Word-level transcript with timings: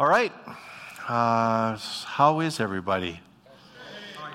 All 0.00 0.08
right. 0.08 0.32
Uh, 1.06 1.76
how 2.06 2.40
is 2.40 2.58
everybody? 2.58 3.20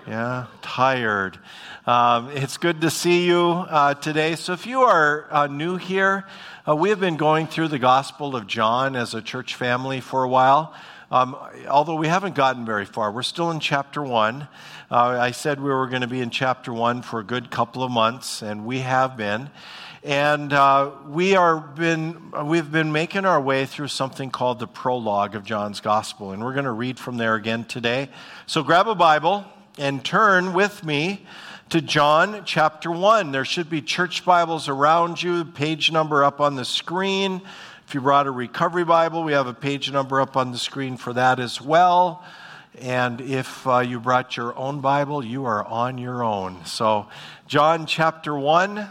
Yeah, 0.07 0.45
tired. 0.61 1.39
Um, 1.87 2.29
it's 2.29 2.57
good 2.57 2.81
to 2.81 2.91
see 2.91 3.25
you 3.25 3.41
uh, 3.41 3.95
today. 3.95 4.35
So, 4.35 4.53
if 4.53 4.67
you 4.67 4.81
are 4.81 5.25
uh, 5.31 5.47
new 5.47 5.77
here, 5.77 6.27
uh, 6.67 6.75
we 6.75 6.89
have 6.89 6.99
been 6.99 7.17
going 7.17 7.47
through 7.47 7.69
the 7.69 7.79
Gospel 7.79 8.35
of 8.35 8.45
John 8.45 8.95
as 8.95 9.15
a 9.15 9.23
church 9.23 9.55
family 9.55 10.01
for 10.01 10.23
a 10.23 10.29
while. 10.29 10.71
Um, 11.09 11.35
although 11.67 11.95
we 11.95 12.09
haven't 12.09 12.35
gotten 12.35 12.63
very 12.63 12.85
far, 12.85 13.11
we're 13.11 13.23
still 13.23 13.49
in 13.49 13.59
chapter 13.59 14.03
one. 14.03 14.47
Uh, 14.91 15.17
I 15.19 15.31
said 15.31 15.59
we 15.59 15.71
were 15.71 15.87
going 15.87 16.03
to 16.03 16.07
be 16.07 16.21
in 16.21 16.29
chapter 16.29 16.73
one 16.73 17.01
for 17.01 17.19
a 17.19 17.23
good 17.23 17.49
couple 17.49 17.81
of 17.81 17.89
months, 17.89 18.43
and 18.43 18.67
we 18.67 18.81
have 18.81 19.17
been. 19.17 19.49
And 20.05 20.53
uh, 20.53 20.91
we 21.07 21.35
are 21.35 21.57
been, 21.57 22.31
we've 22.45 22.71
been 22.71 22.91
making 22.91 23.25
our 23.25 23.41
way 23.41 23.65
through 23.65 23.87
something 23.87 24.29
called 24.29 24.59
the 24.59 24.67
prologue 24.67 25.33
of 25.33 25.43
John's 25.43 25.79
Gospel. 25.79 26.31
And 26.31 26.43
we're 26.43 26.53
going 26.53 26.65
to 26.65 26.71
read 26.71 26.99
from 26.99 27.17
there 27.17 27.33
again 27.33 27.65
today. 27.65 28.09
So 28.45 28.61
grab 28.61 28.87
a 28.87 28.93
Bible 28.93 29.45
and 29.79 30.05
turn 30.05 30.53
with 30.53 30.83
me 30.83 31.25
to 31.69 31.81
John 31.81 32.43
chapter 32.45 32.91
1. 32.91 33.31
There 33.31 33.45
should 33.45 33.67
be 33.67 33.81
church 33.81 34.23
Bibles 34.23 34.69
around 34.69 35.23
you, 35.23 35.43
page 35.43 35.91
number 35.91 36.23
up 36.23 36.39
on 36.39 36.53
the 36.53 36.65
screen. 36.65 37.41
If 37.87 37.95
you 37.95 38.01
brought 38.01 38.27
a 38.27 38.31
recovery 38.31 38.85
Bible, 38.85 39.23
we 39.23 39.33
have 39.33 39.47
a 39.47 39.55
page 39.55 39.91
number 39.91 40.21
up 40.21 40.37
on 40.37 40.51
the 40.51 40.59
screen 40.59 40.97
for 40.97 41.13
that 41.13 41.39
as 41.39 41.59
well. 41.59 42.23
And 42.79 43.21
if 43.21 43.65
uh, 43.65 43.79
you 43.79 43.99
brought 43.99 44.37
your 44.37 44.55
own 44.55 44.81
Bible, 44.81 45.25
you 45.25 45.45
are 45.45 45.65
on 45.65 45.97
your 45.97 46.23
own. 46.23 46.63
So, 46.65 47.07
John 47.47 47.87
chapter 47.87 48.37
1. 48.37 48.87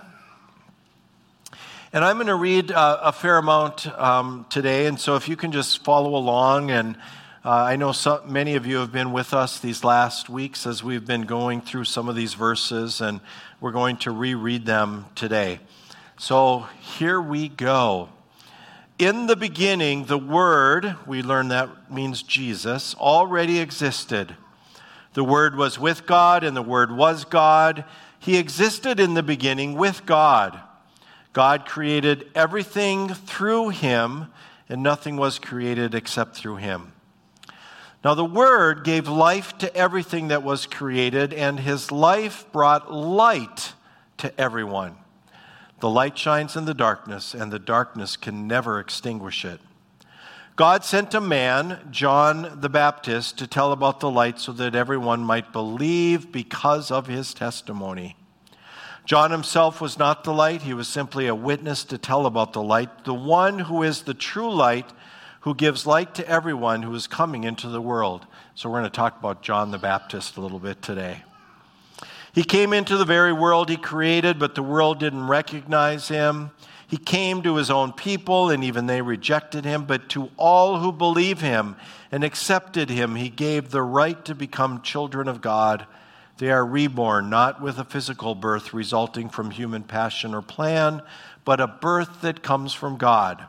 And 1.95 2.05
I'm 2.05 2.16
going 2.16 2.27
to 2.27 2.34
read 2.34 2.73
uh, 2.73 2.98
a 3.03 3.12
fair 3.12 3.39
amount 3.39 3.87
um, 3.87 4.47
today, 4.51 4.87
and 4.87 4.98
so 4.98 5.15
if 5.15 5.29
you 5.29 5.37
can 5.37 5.53
just 5.53 5.84
follow 5.84 6.17
along. 6.17 6.73
And 6.73 6.97
uh, 7.45 7.51
I 7.51 7.77
know 7.77 7.93
so, 7.93 8.20
many 8.27 8.57
of 8.57 8.67
you 8.67 8.79
have 8.79 8.91
been 8.91 9.12
with 9.12 9.33
us 9.33 9.61
these 9.61 9.84
last 9.84 10.28
weeks 10.28 10.67
as 10.67 10.83
we've 10.83 11.06
been 11.06 11.23
going 11.23 11.61
through 11.61 11.84
some 11.84 12.09
of 12.09 12.17
these 12.17 12.34
verses, 12.34 13.01
and 13.01 13.20
we're 13.61 13.70
going 13.70 13.97
to 13.98 14.11
reread 14.11 14.67
them 14.67 15.06
today. 15.14 15.61
So 16.19 16.67
here 16.81 17.20
we 17.20 17.48
go. 17.48 18.08
In 18.98 19.29
the 19.29 19.36
beginning, 19.36 20.06
the 20.06 20.19
Word, 20.19 20.97
we 21.06 21.23
learn 21.23 21.47
that 21.51 21.92
means 21.92 22.25
Jesus, 22.25 22.97
already 22.97 23.61
existed. 23.61 24.34
The 25.12 25.23
Word 25.23 25.55
was 25.55 25.79
with 25.79 26.06
God, 26.06 26.42
and 26.42 26.56
the 26.56 26.61
Word 26.61 26.91
was 26.91 27.25
God. 27.25 27.84
He 28.19 28.36
existed 28.36 28.98
in 28.98 29.14
the 29.14 29.23
beginning 29.23 29.75
with 29.75 30.05
God. 30.05 30.61
God 31.34 31.66
created 31.66 32.30
everything 32.34 33.08
through 33.08 33.70
him, 33.70 34.28
and 34.68 34.82
nothing 34.82 35.16
was 35.16 35.38
created 35.38 35.94
except 35.94 36.36
through 36.36 36.56
him. 36.56 36.92
Now, 38.04 38.14
the 38.14 38.24
Word 38.24 38.84
gave 38.84 39.08
life 39.08 39.58
to 39.58 39.74
everything 39.77 40.28
that 40.28 40.44
was 40.44 40.66
created, 40.66 41.34
and 41.34 41.58
his 41.58 41.90
life 41.90 42.46
brought 42.52 42.92
light 42.92 43.72
to 44.18 44.40
everyone. 44.40 44.96
The 45.80 45.90
light 45.90 46.16
shines 46.16 46.55
in 46.55 46.66
the 46.66 46.72
darkness, 46.72 47.34
and 47.34 47.52
the 47.52 47.58
darkness 47.58 48.16
can 48.16 48.46
never 48.46 48.78
extinguish 48.78 49.44
it. 49.44 49.60
God 50.55 50.84
sent 50.84 51.14
a 51.14 51.20
man, 51.20 51.88
John 51.90 52.60
the 52.60 52.68
Baptist, 52.68 53.38
to 53.38 53.48
tell 53.48 53.72
about 53.72 53.98
the 53.98 54.10
light 54.10 54.38
so 54.38 54.52
that 54.52 54.77
everyone 54.77 55.24
might 55.24 55.52
believe 55.52 56.30
because 56.30 56.92
of 56.92 57.08
his 57.08 57.34
testimony. 57.34 58.16
John 59.05 59.30
himself 59.30 59.83
was 59.83 59.98
not 59.98 60.24
the 60.24 60.33
light, 60.33 60.62
he 60.62 60.72
was 60.72 60.88
simply 60.88 61.27
a 61.27 61.34
witness 61.34 61.84
to 61.84 61.98
tell 61.98 62.24
about 62.24 62.55
the 62.55 62.62
light, 62.62 63.05
the 63.05 63.12
one 63.12 63.58
who 63.58 63.83
is 63.83 64.02
the 64.02 64.14
true 64.14 64.50
light, 64.50 64.91
who 65.41 65.55
gives 65.55 65.86
light 65.86 66.14
to 66.14 66.27
everyone 66.27 66.83
who 66.83 66.94
is 66.94 67.06
coming 67.06 67.44
into 67.44 67.69
the 67.69 67.83
world. 67.83 68.27
So 68.55 68.70
we're 68.70 68.80
going 68.80 68.91
to 68.91 68.96
talk 68.96 69.19
about 69.19 69.42
John 69.42 69.70
the 69.70 69.78
Baptist 69.78 70.38
a 70.38 70.41
little 70.41 70.58
bit 70.58 70.80
today. 70.80 71.22
He 72.33 72.44
came 72.44 72.72
into 72.72 72.96
the 72.96 73.05
very 73.05 73.33
world 73.33 73.69
he 73.69 73.77
created, 73.77 74.39
but 74.39 74.55
the 74.55 74.62
world 74.62 75.01
didn't 75.01 75.29
recognize 75.29 76.08
him. 76.08 76.50
He 76.89 76.96
came 76.96 77.42
to 77.42 77.56
his 77.56 77.70
own 77.70 77.92
people, 77.92 78.48
and 78.48 78.64
even 78.64 78.86
they 78.86 79.02
rejected 79.02 79.67
him. 79.67 79.84
But 79.84 80.08
to 80.11 80.30
all 80.39 80.80
who 80.80 80.92
believe 80.92 81.42
him 81.42 81.77
and 82.11 82.24
accepted 82.24 82.89
him, 82.89 83.17
he 83.17 83.29
gave 83.29 83.70
the 83.70 83.83
right 83.83 84.24
to 84.24 84.34
become 84.34 84.80
children 84.80 85.29
of 85.29 85.42
God 85.42 85.86
they 86.39 86.50
are 86.50 86.67
reborn, 86.67 87.30
not 87.30 87.62
with 87.62 87.78
a 87.78 87.84
physical 87.84 88.34
birth 88.34 88.74
resulting 88.74 89.28
from 89.28 89.50
human 89.50 89.84
passion 89.84 90.34
or 90.34 90.42
plan, 90.42 91.02
but 91.45 91.61
a 91.61 91.67
birth 91.67 92.22
that 92.22 92.42
comes 92.42 92.72
from 92.72 92.96
God. 92.96 93.45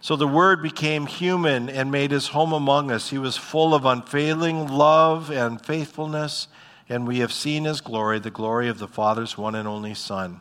So 0.00 0.16
the 0.16 0.26
Word 0.26 0.62
became 0.62 1.06
human 1.06 1.68
and 1.68 1.92
made 1.92 2.10
his 2.10 2.28
home 2.28 2.54
among 2.54 2.90
us. 2.90 3.10
He 3.10 3.18
was 3.18 3.36
full 3.36 3.74
of 3.74 3.84
unfailing 3.84 4.66
love 4.66 5.30
and 5.30 5.60
faithfulness, 5.60 6.48
and 6.88 7.06
we 7.06 7.18
have 7.18 7.32
seen 7.32 7.64
his 7.64 7.82
glory, 7.82 8.18
the 8.18 8.30
glory 8.30 8.68
of 8.68 8.78
the 8.78 8.88
Father's 8.88 9.36
one 9.36 9.54
and 9.54 9.68
only 9.68 9.92
Son. 9.92 10.40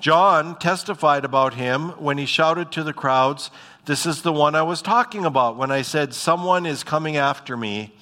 John 0.00 0.58
testified 0.58 1.26
about 1.26 1.54
him 1.54 1.90
when 2.02 2.16
he 2.16 2.24
shouted 2.24 2.72
to 2.72 2.82
the 2.82 2.94
crowds, 2.94 3.50
This 3.84 4.06
is 4.06 4.22
the 4.22 4.32
one 4.32 4.54
I 4.54 4.62
was 4.62 4.80
talking 4.80 5.26
about 5.26 5.58
when 5.58 5.70
I 5.70 5.82
said, 5.82 6.14
Someone 6.14 6.64
is 6.64 6.82
coming 6.82 7.18
after 7.18 7.56
me 7.56 7.94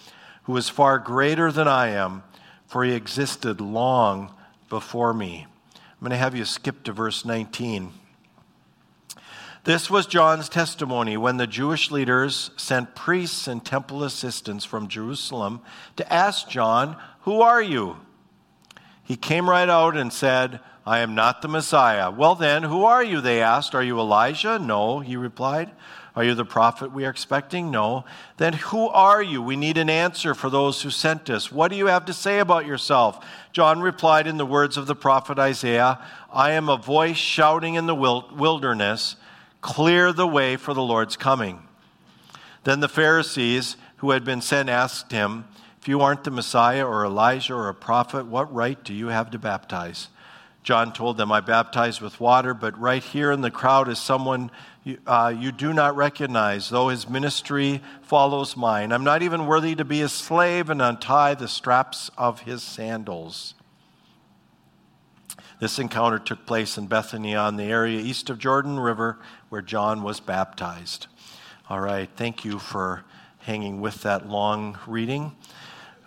who 0.44 0.56
is 0.56 0.68
far 0.68 1.00
greater 1.00 1.50
than 1.50 1.66
I 1.66 1.88
am 1.88 2.22
for 2.72 2.84
he 2.84 2.94
existed 2.94 3.60
long 3.60 4.32
before 4.70 5.12
me. 5.12 5.46
I'm 5.74 6.00
going 6.00 6.10
to 6.10 6.16
have 6.16 6.34
you 6.34 6.46
skip 6.46 6.84
to 6.84 6.92
verse 6.92 7.22
19. 7.22 7.92
This 9.64 9.90
was 9.90 10.06
John's 10.06 10.48
testimony 10.48 11.18
when 11.18 11.36
the 11.36 11.46
Jewish 11.46 11.90
leaders 11.90 12.50
sent 12.56 12.94
priests 12.94 13.46
and 13.46 13.62
temple 13.62 14.02
assistants 14.02 14.64
from 14.64 14.88
Jerusalem 14.88 15.60
to 15.96 16.10
ask 16.10 16.48
John, 16.48 16.96
Who 17.24 17.42
are 17.42 17.60
you? 17.60 17.98
He 19.04 19.16
came 19.16 19.50
right 19.50 19.68
out 19.68 19.94
and 19.94 20.10
said, 20.10 20.58
I 20.86 21.00
am 21.00 21.14
not 21.14 21.42
the 21.42 21.48
Messiah. 21.48 22.10
Well, 22.10 22.36
then, 22.36 22.62
who 22.62 22.86
are 22.86 23.04
you? 23.04 23.20
They 23.20 23.42
asked. 23.42 23.74
Are 23.74 23.84
you 23.84 24.00
Elijah? 24.00 24.58
No, 24.58 25.00
he 25.00 25.16
replied. 25.16 25.70
Are 26.14 26.24
you 26.24 26.34
the 26.34 26.44
prophet 26.44 26.92
we 26.92 27.06
are 27.06 27.10
expecting? 27.10 27.70
No. 27.70 28.04
Then 28.36 28.52
who 28.52 28.88
are 28.88 29.22
you? 29.22 29.40
We 29.40 29.56
need 29.56 29.78
an 29.78 29.88
answer 29.88 30.34
for 30.34 30.50
those 30.50 30.82
who 30.82 30.90
sent 30.90 31.30
us. 31.30 31.50
What 31.50 31.70
do 31.70 31.76
you 31.76 31.86
have 31.86 32.04
to 32.04 32.12
say 32.12 32.38
about 32.38 32.66
yourself? 32.66 33.24
John 33.52 33.80
replied 33.80 34.26
in 34.26 34.36
the 34.36 34.44
words 34.44 34.76
of 34.76 34.86
the 34.86 34.94
prophet 34.94 35.38
Isaiah 35.38 35.98
I 36.30 36.52
am 36.52 36.68
a 36.68 36.76
voice 36.76 37.16
shouting 37.16 37.76
in 37.76 37.86
the 37.86 37.94
wilderness, 37.94 39.16
clear 39.62 40.12
the 40.12 40.26
way 40.26 40.56
for 40.56 40.74
the 40.74 40.82
Lord's 40.82 41.16
coming. 41.16 41.62
Then 42.64 42.80
the 42.80 42.88
Pharisees 42.88 43.76
who 43.96 44.10
had 44.10 44.24
been 44.24 44.42
sent 44.42 44.68
asked 44.68 45.12
him, 45.12 45.46
If 45.80 45.88
you 45.88 46.02
aren't 46.02 46.24
the 46.24 46.30
Messiah 46.30 46.86
or 46.86 47.06
Elijah 47.06 47.54
or 47.54 47.68
a 47.68 47.74
prophet, 47.74 48.26
what 48.26 48.52
right 48.52 48.82
do 48.84 48.92
you 48.92 49.08
have 49.08 49.30
to 49.30 49.38
baptize? 49.38 50.08
John 50.62 50.92
told 50.92 51.16
them, 51.16 51.32
I 51.32 51.40
baptize 51.40 52.00
with 52.00 52.20
water, 52.20 52.54
but 52.54 52.78
right 52.78 53.02
here 53.02 53.32
in 53.32 53.40
the 53.40 53.50
crowd 53.50 53.88
is 53.88 53.98
someone 53.98 54.50
you, 54.84 54.98
uh, 55.06 55.34
you 55.36 55.50
do 55.50 55.72
not 55.72 55.96
recognize, 55.96 56.70
though 56.70 56.88
his 56.88 57.08
ministry 57.08 57.80
follows 58.02 58.56
mine. 58.56 58.92
I'm 58.92 59.04
not 59.04 59.22
even 59.22 59.46
worthy 59.46 59.74
to 59.74 59.84
be 59.84 60.02
a 60.02 60.08
slave 60.08 60.70
and 60.70 60.80
untie 60.80 61.34
the 61.34 61.48
straps 61.48 62.10
of 62.16 62.40
his 62.40 62.62
sandals. 62.62 63.54
This 65.60 65.78
encounter 65.78 66.18
took 66.18 66.46
place 66.46 66.76
in 66.76 66.86
Bethany 66.88 67.36
on 67.36 67.56
the 67.56 67.64
area 67.64 68.00
east 68.00 68.30
of 68.30 68.38
Jordan 68.38 68.80
River 68.80 69.18
where 69.48 69.62
John 69.62 70.02
was 70.02 70.18
baptized. 70.18 71.06
All 71.70 71.80
right, 71.80 72.08
thank 72.16 72.44
you 72.44 72.58
for 72.58 73.04
hanging 73.38 73.80
with 73.80 74.02
that 74.02 74.28
long 74.28 74.78
reading. 74.86 75.36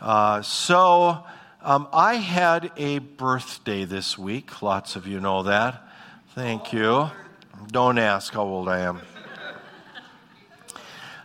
Uh, 0.02 0.42
so, 0.42 1.24
um, 1.66 1.88
I 1.92 2.16
had 2.16 2.72
a 2.78 3.00
birthday 3.00 3.86
this 3.86 4.20
week. 4.20 4.62
Lots 4.62 4.96
of 4.96 5.08
you 5.08 5.20
know 5.20 5.42
that. 5.44 5.82
Thank 6.36 6.72
you. 6.72 7.10
Don't 7.72 7.98
ask 7.98 8.32
how 8.32 8.44
old 8.44 8.70
I 8.70 8.82
am. 8.82 9.02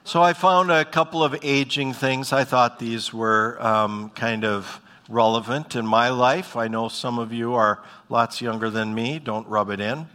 So 0.02 0.22
I 0.22 0.32
found 0.32 0.70
a 0.70 0.86
couple 0.86 1.22
of 1.22 1.36
aging 1.42 1.92
things. 1.92 2.32
I 2.32 2.44
thought 2.44 2.78
these 2.78 3.12
were 3.12 3.58
um, 3.60 4.10
kind 4.14 4.46
of 4.46 4.80
relevant 5.10 5.76
in 5.76 5.86
my 5.86 6.08
life. 6.08 6.56
I 6.56 6.68
know 6.68 6.88
some 6.88 7.18
of 7.18 7.34
you 7.34 7.52
are 7.52 7.82
lots 8.08 8.40
younger 8.40 8.70
than 8.70 8.94
me. 8.94 9.18
Don't 9.18 9.46
rub 9.46 9.68
it 9.68 9.78
in. 9.78 10.08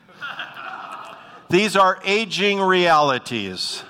These 1.51 1.75
are 1.75 1.99
aging 2.03 2.59
realities. 2.61 3.83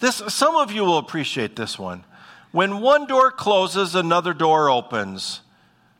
This, 0.00 0.16
some 0.26 0.56
of 0.56 0.72
you 0.72 0.82
will 0.82 0.98
appreciate 0.98 1.54
this 1.54 1.78
one. 1.78 2.04
When 2.54 2.80
one 2.80 3.06
door 3.06 3.32
closes, 3.32 3.96
another 3.96 4.32
door 4.32 4.70
opens. 4.70 5.40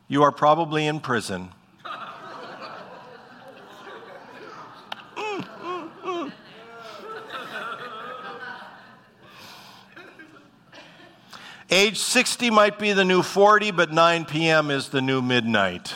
You 0.06 0.22
are 0.22 0.30
probably 0.30 0.86
in 0.86 1.00
prison. 1.00 1.50
Age 11.72 11.98
60 11.98 12.50
might 12.50 12.78
be 12.78 12.92
the 12.92 13.04
new 13.04 13.24
40, 13.24 13.72
but 13.72 13.92
9 13.92 14.24
p.m. 14.24 14.70
is 14.70 14.90
the 14.90 15.02
new 15.02 15.20
midnight. 15.20 15.92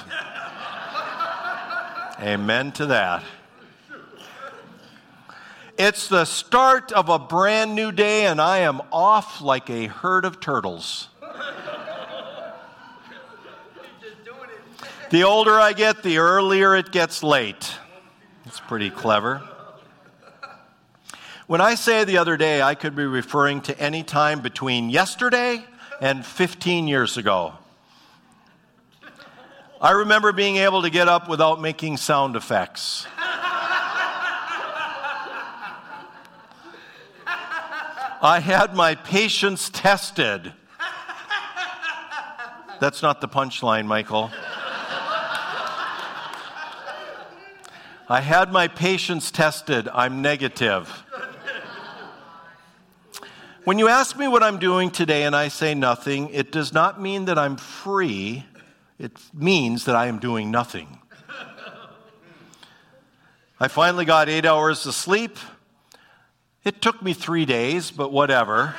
Amen 2.21 2.73
to 2.73 2.87
that. 2.87 3.23
It's 5.79 6.09
the 6.09 6.25
start 6.25 6.91
of 6.91 7.09
a 7.09 7.21
brand 7.21 7.77
new 7.77 7.93
day, 7.93 8.27
and 8.27 8.41
I 8.41 8.59
am 8.59 8.81
off 8.91 9.41
like 9.41 9.71
a 9.71 9.87
herd 9.87 10.25
of 10.25 10.41
turtles. 10.41 11.09
The 15.11 15.23
older 15.23 15.53
I 15.53 15.75
get, 15.75 16.03
the 16.03 16.19
earlier 16.19 16.75
it 16.75 16.91
gets 16.91 17.23
late. 17.23 17.77
It's 18.45 18.59
pretty 18.59 18.91
clever. 18.91 19.41
When 21.47 21.61
I 21.61 21.77
say 21.77 22.03
the 22.03 22.19
other 22.19 22.37
day, 22.37 22.61
I 22.61 22.75
could 22.75 22.97
be 22.97 23.07
referring 23.07 23.61
to 23.63 23.79
any 23.79 24.03
time 24.03 24.41
between 24.41 24.91
yesterday 24.91 25.65
and 26.01 26.27
15 26.27 26.89
years 26.89 27.17
ago. 27.17 27.55
I 29.81 29.93
remember 29.93 30.33
being 30.33 30.57
able 30.57 30.83
to 30.83 30.91
get 30.91 31.07
up 31.07 31.29
without 31.29 31.61
making 31.61 31.99
sound 31.99 32.35
effects. 32.35 33.07
I 38.21 38.41
had 38.41 38.75
my 38.75 38.97
patience 38.97 39.71
tested. 39.71 40.53
That's 42.81 43.01
not 43.01 43.21
the 43.21 43.29
punchline, 43.29 43.87
Michael. 43.87 44.31
I 48.09 48.21
had 48.21 48.51
my 48.51 48.67
patience 48.67 49.31
tested. 49.31 49.89
I'm 49.93 50.21
negative. 50.21 50.89
When 53.63 53.79
you 53.79 53.87
ask 53.87 54.17
me 54.17 54.27
what 54.27 54.43
I'm 54.43 54.59
doing 54.59 54.91
today 54.91 55.23
and 55.23 55.37
I 55.37 55.49
say 55.49 55.75
nothing, 55.75 56.31
it 56.31 56.51
does 56.51 56.73
not 56.73 57.01
mean 57.01 57.27
that 57.27 57.39
I'm 57.39 57.57
free. 57.57 58.45
It 58.99 59.13
means 59.33 59.85
that 59.85 59.95
I 59.95 60.07
am 60.07 60.19
doing 60.19 60.51
nothing. 60.51 60.99
I 63.61 63.69
finally 63.69 64.05
got 64.05 64.29
eight 64.29 64.47
hours 64.47 64.87
of 64.87 64.95
sleep. 64.95 65.37
It 66.69 66.83
took 66.83 67.01
me 67.01 67.15
three 67.15 67.47
days, 67.47 67.91
but 67.91 68.13
whatever. 68.13 68.75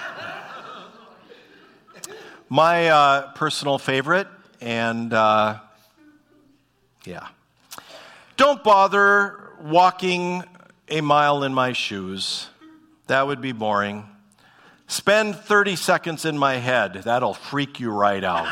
My 2.47 2.87
uh, 2.89 3.31
personal 3.31 3.79
favorite, 3.79 4.27
and 4.61 5.11
uh, 5.11 5.57
yeah. 7.03 7.29
Don't 8.37 8.63
bother 8.63 9.39
walking 9.59 10.43
a 10.87 11.01
mile 11.01 11.43
in 11.43 11.51
my 11.51 11.73
shoes. 11.73 12.49
That 13.07 13.25
would 13.25 13.41
be 13.41 13.53
boring. 13.53 14.07
Spend 14.85 15.35
30 15.35 15.75
seconds 15.75 16.25
in 16.25 16.37
my 16.37 16.57
head. 16.57 16.93
That'll 16.93 17.33
freak 17.33 17.79
you 17.79 17.89
right 17.89 18.23
out. 18.23 18.45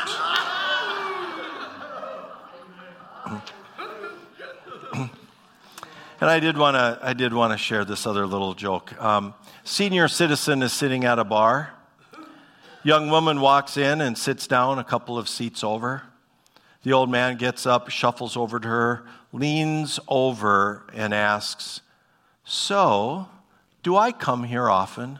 And 6.20 6.28
I 6.28 6.40
did 6.40 6.56
want 6.58 6.74
to 6.74 6.98
I 7.02 7.12
did 7.12 7.32
want 7.32 7.52
to 7.52 7.58
share 7.58 7.84
this 7.84 8.06
other 8.06 8.26
little 8.26 8.54
joke. 8.54 9.00
Um, 9.00 9.34
senior 9.64 10.08
citizen 10.08 10.62
is 10.62 10.72
sitting 10.72 11.04
at 11.04 11.18
a 11.18 11.24
bar. 11.24 11.74
Young 12.82 13.10
woman 13.10 13.40
walks 13.40 13.76
in 13.76 14.00
and 14.00 14.16
sits 14.16 14.46
down 14.46 14.78
a 14.78 14.84
couple 14.84 15.18
of 15.18 15.28
seats 15.28 15.62
over. 15.62 16.02
The 16.82 16.92
old 16.92 17.10
man 17.10 17.36
gets 17.36 17.66
up, 17.66 17.90
shuffles 17.90 18.36
over 18.36 18.60
to 18.60 18.68
her, 18.68 19.04
leans 19.32 20.00
over, 20.08 20.86
and 20.94 21.12
asks, 21.12 21.80
So, 22.44 23.28
do 23.82 23.96
I 23.96 24.12
come 24.12 24.44
here 24.44 24.70
often? 24.70 25.18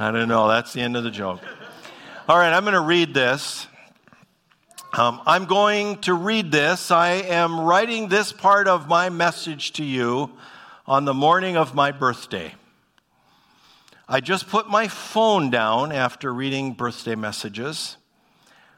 I 0.00 0.12
don't 0.12 0.28
know. 0.28 0.48
That's 0.48 0.72
the 0.72 0.80
end 0.80 0.96
of 0.96 1.04
the 1.04 1.10
joke. 1.10 1.42
All 2.26 2.38
right, 2.38 2.54
I'm 2.54 2.62
going 2.62 2.72
to 2.72 2.80
read 2.80 3.12
this. 3.12 3.66
Um, 4.94 5.20
I'm 5.26 5.44
going 5.44 5.98
to 5.98 6.14
read 6.14 6.50
this. 6.50 6.90
I 6.90 7.10
am 7.10 7.60
writing 7.60 8.08
this 8.08 8.32
part 8.32 8.66
of 8.66 8.88
my 8.88 9.10
message 9.10 9.72
to 9.72 9.84
you 9.84 10.30
on 10.86 11.04
the 11.04 11.12
morning 11.12 11.58
of 11.58 11.74
my 11.74 11.92
birthday. 11.92 12.54
I 14.08 14.20
just 14.20 14.48
put 14.48 14.70
my 14.70 14.88
phone 14.88 15.50
down 15.50 15.92
after 15.92 16.32
reading 16.32 16.72
birthday 16.72 17.14
messages. 17.14 17.98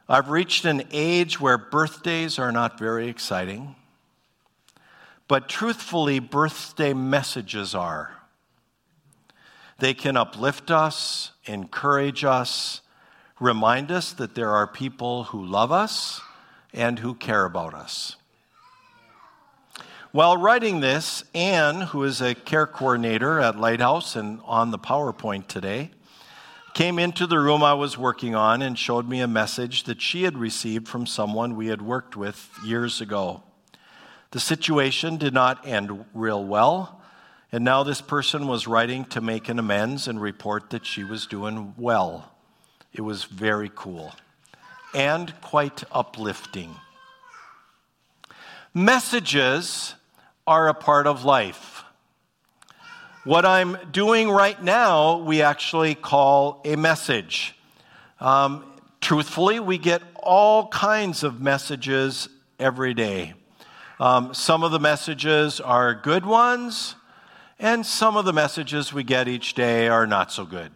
I've 0.09 0.29
reached 0.29 0.65
an 0.65 0.83
age 0.91 1.41
where 1.41 1.57
birthdays 1.57 2.41
are 2.41 2.51
not 2.51 2.81
very 2.81 3.07
exciting, 3.07 3.77
but 5.29 5.49
truthfully, 5.49 6.19
birthday 6.19 6.93
messages 6.93 7.77
are. 7.77 8.22
They 9.83 9.95
can 9.95 10.17
uplift 10.17 10.71
us, 10.71 11.33
encourage 11.45 12.23
us, 12.23 12.83
remind 13.41 13.91
us 13.91 14.13
that 14.13 14.37
there 14.37 14.51
are 14.51 14.65
people 14.65 15.25
who 15.25 15.45
love 15.45 15.73
us 15.73 16.21
and 16.73 17.01
who 17.01 17.15
care 17.15 17.45
about 17.45 17.75
us. 17.75 18.15
While 20.13 20.37
writing 20.37 20.79
this, 20.79 21.25
Anne, 21.35 21.81
who 21.81 22.05
is 22.05 22.21
a 22.21 22.37
care 22.37 22.69
coordinator 22.69 23.41
at 23.41 23.59
Lighthouse 23.59 24.15
and 24.15 24.39
on 24.45 24.71
the 24.71 24.79
PowerPoint 24.79 25.49
today, 25.49 25.91
came 26.75 27.01
into 27.01 27.27
the 27.27 27.41
room 27.41 27.65
I 27.65 27.75
was 27.75 27.99
working 27.99 28.37
on 28.37 28.63
and 28.63 28.79
showed 28.79 29.09
me 29.09 29.19
a 29.19 29.27
message 29.27 29.83
that 29.83 30.01
she 30.01 30.23
had 30.23 30.39
received 30.39 30.87
from 30.87 31.07
someone 31.07 31.57
we 31.57 31.67
had 31.67 31.83
worked 31.83 32.17
with 32.17 32.49
years 32.65 33.01
ago. 33.01 33.43
The 34.31 34.39
situation 34.39 35.17
did 35.17 35.35
not 35.35 35.67
end 35.67 36.05
real 36.15 36.45
well, 36.45 37.02
and 37.53 37.65
now 37.65 37.83
this 37.83 38.01
person 38.01 38.47
was 38.47 38.67
writing 38.67 39.05
to 39.07 39.21
make 39.21 39.51
an 39.51 39.59
amends 39.59 40.09
and 40.09 40.21
report 40.21 40.71
that 40.71 40.87
she 40.87 41.05
was 41.05 41.27
doing 41.27 41.75
well. 41.77 42.33
It 42.95 43.03
was 43.03 43.25
very 43.25 43.71
cool 43.75 44.15
and 44.95 45.33
quite 45.43 45.85
uplifting. 45.93 46.75
Messages 48.73 49.95
are 50.47 50.69
a 50.69 50.75
part 50.75 51.07
of 51.07 51.25
life. 51.25 51.85
What 53.25 53.45
I'm 53.45 53.77
doing 53.93 54.31
right 54.31 54.61
now, 54.61 55.19
we 55.19 55.43
actually 55.43 55.95
call 55.95 56.61
a 56.65 56.77
message. 56.77 57.55
Um, 58.19 58.65
truthfully, 59.01 59.61
we 59.61 59.77
get 59.79 60.03
all 60.15 60.69
kinds 60.69 61.23
of 61.23 61.41
messages 61.41 62.29
every 62.59 62.95
day. 62.95 63.35
Um, 64.01 64.35
some 64.35 64.65
of 64.65 64.73
the 64.73 64.81
messages 64.81 65.61
are 65.61 65.95
good 65.95 66.27
ones, 66.27 66.97
and 67.63 67.87
some 67.87 68.17
of 68.17 68.25
the 68.25 68.33
messages 68.33 68.93
we 68.93 69.05
get 69.05 69.29
each 69.29 69.55
day 69.55 69.87
are 69.87 70.05
not 70.05 70.33
so 70.33 70.45
good. 70.45 70.73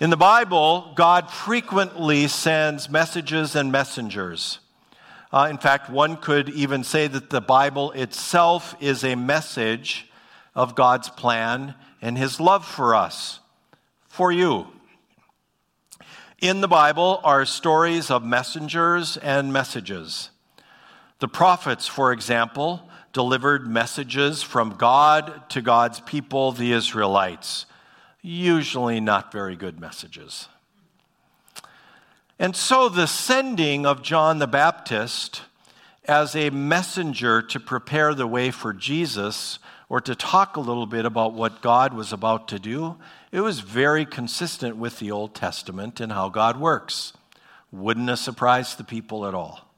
In 0.00 0.10
the 0.10 0.18
Bible, 0.18 0.92
God 0.94 1.30
frequently 1.30 2.28
sends 2.28 2.90
messages 2.90 3.56
and 3.56 3.72
messengers. 3.72 4.58
Uh, 5.32 5.48
in 5.48 5.56
fact, 5.56 5.88
one 5.88 6.18
could 6.18 6.50
even 6.50 6.84
say 6.84 7.06
that 7.06 7.30
the 7.30 7.40
Bible 7.40 7.92
itself 7.92 8.76
is 8.80 9.02
a 9.02 9.14
message 9.14 10.10
of 10.54 10.74
God's 10.74 11.08
plan 11.08 11.74
and 12.02 12.18
His 12.18 12.38
love 12.38 12.66
for 12.66 12.94
us, 12.94 13.40
for 14.08 14.30
you. 14.30 14.66
In 16.38 16.60
the 16.60 16.68
Bible 16.68 17.18
are 17.24 17.46
stories 17.46 18.10
of 18.10 18.26
messengers 18.26 19.16
and 19.16 19.54
messages. 19.54 20.28
The 21.20 21.28
prophets, 21.28 21.86
for 21.86 22.12
example, 22.12 22.90
delivered 23.12 23.66
messages 23.66 24.42
from 24.42 24.76
God 24.76 25.48
to 25.50 25.60
God's 25.60 26.00
people, 26.00 26.52
the 26.52 26.72
Israelites. 26.72 27.66
Usually 28.22 29.00
not 29.00 29.32
very 29.32 29.56
good 29.56 29.80
messages. 29.80 30.48
And 32.38 32.56
so 32.56 32.88
the 32.88 33.06
sending 33.06 33.86
of 33.86 34.02
John 34.02 34.38
the 34.38 34.46
Baptist 34.46 35.42
as 36.06 36.34
a 36.34 36.50
messenger 36.50 37.42
to 37.42 37.60
prepare 37.60 38.14
the 38.14 38.26
way 38.26 38.50
for 38.50 38.72
Jesus 38.72 39.58
or 39.88 40.00
to 40.00 40.14
talk 40.14 40.56
a 40.56 40.60
little 40.60 40.86
bit 40.86 41.04
about 41.04 41.34
what 41.34 41.60
God 41.60 41.92
was 41.92 42.12
about 42.12 42.48
to 42.48 42.58
do, 42.58 42.96
it 43.30 43.40
was 43.40 43.60
very 43.60 44.06
consistent 44.06 44.76
with 44.76 44.98
the 44.98 45.10
Old 45.10 45.34
Testament 45.34 46.00
and 46.00 46.10
how 46.10 46.28
God 46.28 46.58
works. 46.58 47.12
Wouldn't 47.70 48.08
have 48.08 48.18
surprised 48.18 48.78
the 48.78 48.84
people 48.84 49.26
at 49.26 49.34
all. 49.34 49.71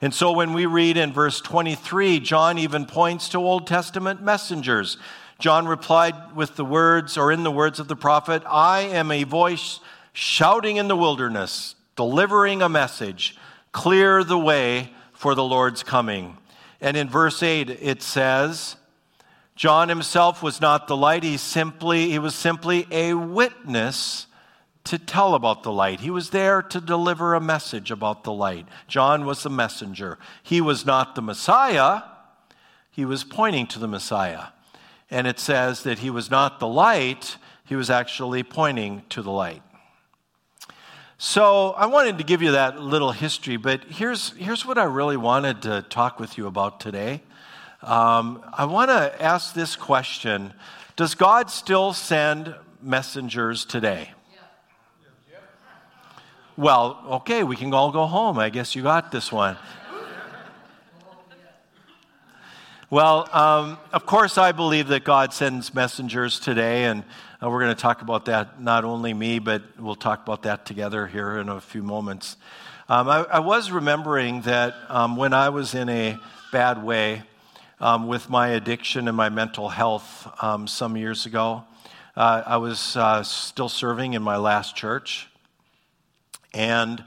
And 0.00 0.14
so 0.14 0.30
when 0.30 0.52
we 0.52 0.66
read 0.66 0.96
in 0.96 1.12
verse 1.12 1.40
23, 1.40 2.20
John 2.20 2.58
even 2.58 2.86
points 2.86 3.28
to 3.30 3.38
Old 3.38 3.66
Testament 3.66 4.22
messengers. 4.22 4.96
John 5.40 5.66
replied 5.66 6.36
with 6.36 6.56
the 6.56 6.64
words, 6.64 7.16
or 7.16 7.32
in 7.32 7.42
the 7.42 7.50
words 7.50 7.80
of 7.80 7.88
the 7.88 7.96
prophet, 7.96 8.42
I 8.46 8.80
am 8.80 9.10
a 9.10 9.24
voice 9.24 9.80
shouting 10.12 10.76
in 10.76 10.88
the 10.88 10.96
wilderness, 10.96 11.74
delivering 11.96 12.62
a 12.62 12.68
message, 12.68 13.36
clear 13.72 14.22
the 14.22 14.38
way 14.38 14.92
for 15.12 15.34
the 15.34 15.44
Lord's 15.44 15.82
coming. 15.82 16.36
And 16.80 16.96
in 16.96 17.08
verse 17.08 17.42
8 17.42 17.70
it 17.70 18.02
says, 18.02 18.76
John 19.56 19.88
himself 19.88 20.44
was 20.44 20.60
not 20.60 20.86
the 20.86 20.96
light, 20.96 21.24
he 21.24 21.36
simply 21.36 22.10
he 22.10 22.20
was 22.20 22.36
simply 22.36 22.86
a 22.92 23.14
witness 23.14 24.27
to 24.88 24.98
tell 24.98 25.34
about 25.34 25.62
the 25.62 25.70
light. 25.70 26.00
He 26.00 26.10
was 26.10 26.30
there 26.30 26.62
to 26.62 26.80
deliver 26.80 27.34
a 27.34 27.40
message 27.40 27.90
about 27.90 28.24
the 28.24 28.32
light. 28.32 28.66
John 28.86 29.26
was 29.26 29.42
the 29.42 29.50
messenger. 29.50 30.18
He 30.42 30.62
was 30.62 30.86
not 30.86 31.14
the 31.14 31.20
Messiah, 31.20 32.02
he 32.90 33.04
was 33.04 33.22
pointing 33.22 33.66
to 33.68 33.78
the 33.78 33.86
Messiah. 33.86 34.46
And 35.10 35.26
it 35.26 35.38
says 35.38 35.82
that 35.82 35.98
he 35.98 36.08
was 36.08 36.30
not 36.30 36.58
the 36.58 36.66
light, 36.66 37.36
he 37.66 37.76
was 37.76 37.90
actually 37.90 38.42
pointing 38.42 39.02
to 39.10 39.20
the 39.20 39.30
light. 39.30 39.62
So 41.18 41.72
I 41.72 41.84
wanted 41.84 42.16
to 42.18 42.24
give 42.24 42.40
you 42.40 42.52
that 42.52 42.80
little 42.80 43.12
history, 43.12 43.58
but 43.58 43.84
here's, 43.84 44.30
here's 44.36 44.64
what 44.64 44.78
I 44.78 44.84
really 44.84 45.18
wanted 45.18 45.62
to 45.62 45.82
talk 45.82 46.18
with 46.18 46.38
you 46.38 46.46
about 46.46 46.80
today. 46.80 47.22
Um, 47.82 48.42
I 48.54 48.64
want 48.64 48.90
to 48.90 49.22
ask 49.22 49.52
this 49.52 49.76
question 49.76 50.54
Does 50.96 51.14
God 51.14 51.50
still 51.50 51.92
send 51.92 52.54
messengers 52.80 53.66
today? 53.66 54.12
Well, 56.58 56.98
okay, 57.08 57.44
we 57.44 57.54
can 57.54 57.72
all 57.72 57.92
go 57.92 58.06
home. 58.06 58.36
I 58.36 58.50
guess 58.50 58.74
you 58.74 58.82
got 58.82 59.12
this 59.12 59.30
one. 59.30 59.56
Well, 62.90 63.28
um, 63.32 63.78
of 63.92 64.06
course, 64.06 64.38
I 64.38 64.50
believe 64.50 64.88
that 64.88 65.04
God 65.04 65.32
sends 65.32 65.72
messengers 65.72 66.40
today, 66.40 66.86
and 66.86 67.04
uh, 67.40 67.48
we're 67.48 67.60
going 67.60 67.76
to 67.76 67.80
talk 67.80 68.02
about 68.02 68.24
that, 68.24 68.60
not 68.60 68.84
only 68.84 69.14
me, 69.14 69.38
but 69.38 69.62
we'll 69.78 69.94
talk 69.94 70.20
about 70.24 70.42
that 70.42 70.66
together 70.66 71.06
here 71.06 71.38
in 71.38 71.48
a 71.48 71.60
few 71.60 71.84
moments. 71.84 72.36
Um, 72.88 73.08
I, 73.08 73.18
I, 73.30 73.38
was 73.38 73.70
remembering 73.70 74.40
that 74.40 74.74
um, 74.88 75.16
when 75.16 75.32
I 75.32 75.50
was 75.50 75.76
in 75.76 75.88
a 75.88 76.18
bad 76.50 76.82
way 76.82 77.22
um, 77.78 78.08
with 78.08 78.28
my 78.28 78.48
addiction 78.48 79.06
and 79.06 79.16
my 79.16 79.28
mental 79.28 79.68
health 79.68 80.26
um, 80.42 80.66
some 80.66 80.96
years 80.96 81.24
ago, 81.24 81.62
uh, 82.16 82.42
I 82.44 82.56
was 82.56 82.96
uh, 82.96 83.22
still 83.22 83.68
serving 83.68 84.14
in 84.14 84.22
my 84.22 84.38
last 84.38 84.74
church. 84.74 85.28
And 86.54 87.04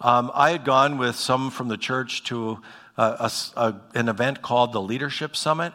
um, 0.00 0.30
I 0.34 0.50
had 0.50 0.64
gone 0.64 0.98
with 0.98 1.16
some 1.16 1.50
from 1.50 1.68
the 1.68 1.76
church 1.76 2.24
to 2.24 2.60
a, 2.96 3.30
a, 3.56 3.74
an 3.94 4.08
event 4.08 4.42
called 4.42 4.72
the 4.72 4.80
Leadership 4.80 5.36
Summit. 5.36 5.72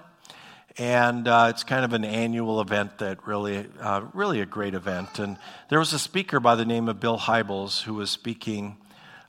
And 0.78 1.28
uh, 1.28 1.48
it's 1.50 1.64
kind 1.64 1.84
of 1.84 1.92
an 1.92 2.06
annual 2.06 2.62
event 2.62 3.00
that 3.00 3.28
really, 3.28 3.68
uh, 3.82 4.04
really 4.14 4.40
a 4.40 4.46
great 4.46 4.74
event. 4.74 5.20
And 5.20 5.38
there 5.70 5.80
was 5.80 5.92
a 5.92 6.00
speaker 6.00 6.40
by 6.40 6.56
the 6.56 6.64
name 6.64 6.88
of 6.88 7.02
Bill 7.02 7.18
Hybels 7.18 7.84
who 7.84 7.96
was 7.96 8.10
speaking, 8.10 8.78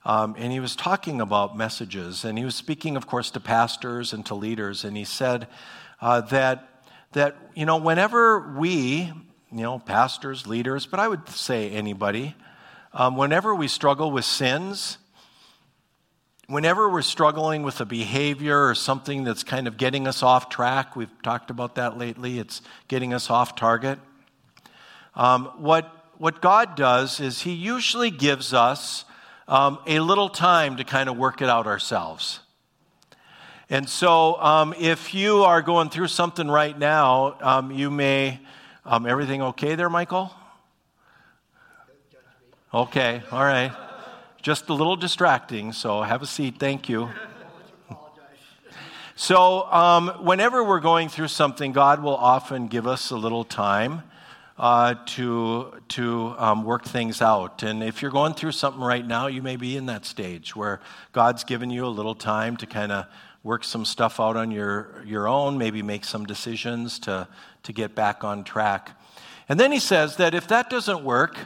um, 0.04 0.36
and 0.38 0.52
he 0.52 0.60
was 0.60 0.76
talking 0.76 1.20
about 1.20 1.56
messages. 1.56 2.24
And 2.24 2.38
he 2.38 2.44
was 2.44 2.54
speaking, 2.54 2.96
of 2.96 3.08
course, 3.08 3.32
to 3.32 3.40
pastors 3.40 4.12
and 4.12 4.24
to 4.26 4.36
leaders. 4.36 4.84
And 4.84 4.96
he 4.96 5.04
said 5.04 5.48
uh, 6.00 6.20
that, 6.22 6.84
that, 7.12 7.36
you 7.56 7.66
know, 7.66 7.78
whenever 7.78 8.54
we, 8.56 9.12
you 9.50 9.62
know, 9.62 9.80
pastors, 9.80 10.46
leaders, 10.46 10.86
but 10.86 11.00
I 11.00 11.08
would 11.08 11.28
say 11.28 11.70
anybody, 11.70 12.36
um, 12.92 13.16
whenever 13.16 13.54
we 13.54 13.68
struggle 13.68 14.10
with 14.10 14.24
sins, 14.24 14.98
whenever 16.48 16.90
we're 16.90 17.02
struggling 17.02 17.62
with 17.62 17.80
a 17.80 17.84
behavior 17.84 18.66
or 18.66 18.74
something 18.74 19.22
that's 19.22 19.44
kind 19.44 19.68
of 19.68 19.76
getting 19.76 20.08
us 20.08 20.22
off 20.22 20.48
track, 20.48 20.96
we've 20.96 21.22
talked 21.22 21.50
about 21.50 21.76
that 21.76 21.96
lately, 21.96 22.38
it's 22.38 22.62
getting 22.88 23.14
us 23.14 23.30
off 23.30 23.54
target. 23.54 23.98
Um, 25.14 25.46
what, 25.58 25.90
what 26.18 26.40
God 26.40 26.74
does 26.74 27.20
is 27.20 27.42
He 27.42 27.52
usually 27.52 28.10
gives 28.10 28.52
us 28.52 29.04
um, 29.46 29.78
a 29.86 30.00
little 30.00 30.28
time 30.28 30.76
to 30.78 30.84
kind 30.84 31.08
of 31.08 31.16
work 31.16 31.42
it 31.42 31.48
out 31.48 31.66
ourselves. 31.66 32.40
And 33.68 33.88
so, 33.88 34.40
um, 34.40 34.74
if 34.78 35.14
you 35.14 35.44
are 35.44 35.62
going 35.62 35.90
through 35.90 36.08
something 36.08 36.48
right 36.48 36.76
now, 36.76 37.36
um, 37.40 37.70
you 37.70 37.90
may. 37.90 38.40
Um, 38.84 39.06
everything 39.06 39.42
okay 39.42 39.74
there, 39.74 39.90
Michael? 39.90 40.32
Okay, 42.72 43.22
all 43.32 43.44
right 43.44 43.72
just 44.42 44.70
a 44.70 44.74
little 44.74 44.96
distracting, 44.96 45.72
so 45.72 46.00
have 46.02 46.22
a 46.22 46.26
seat. 46.26 46.56
Thank 46.58 46.88
you. 46.88 47.08
So, 49.16 49.70
um, 49.70 50.08
whenever 50.22 50.64
we're 50.64 50.80
going 50.80 51.10
through 51.10 51.28
something, 51.28 51.72
God 51.72 52.02
will 52.02 52.16
often 52.16 52.68
give 52.68 52.86
us 52.86 53.10
a 53.10 53.18
little 53.18 53.44
time 53.44 54.02
uh, 54.58 54.94
to, 55.08 55.74
to 55.88 56.34
um, 56.38 56.64
work 56.64 56.86
things 56.86 57.20
out. 57.20 57.62
And 57.62 57.82
if 57.82 58.00
you're 58.00 58.10
going 58.10 58.32
through 58.32 58.52
something 58.52 58.80
right 58.82 59.06
now, 59.06 59.26
you 59.26 59.42
may 59.42 59.56
be 59.56 59.76
in 59.76 59.84
that 59.86 60.06
stage 60.06 60.56
where 60.56 60.80
God's 61.12 61.44
given 61.44 61.68
you 61.68 61.84
a 61.84 61.92
little 61.92 62.14
time 62.14 62.56
to 62.58 62.66
kind 62.66 62.92
of 62.92 63.04
work 63.42 63.62
some 63.62 63.84
stuff 63.84 64.20
out 64.20 64.38
on 64.38 64.50
your, 64.50 65.02
your 65.04 65.28
own, 65.28 65.58
maybe 65.58 65.82
make 65.82 66.06
some 66.06 66.24
decisions 66.24 66.98
to, 67.00 67.28
to 67.64 67.72
get 67.74 67.94
back 67.94 68.24
on 68.24 68.42
track. 68.42 68.98
And 69.50 69.60
then 69.60 69.70
he 69.70 69.80
says 69.80 70.16
that 70.16 70.34
if 70.34 70.48
that 70.48 70.70
doesn't 70.70 71.04
work, 71.04 71.36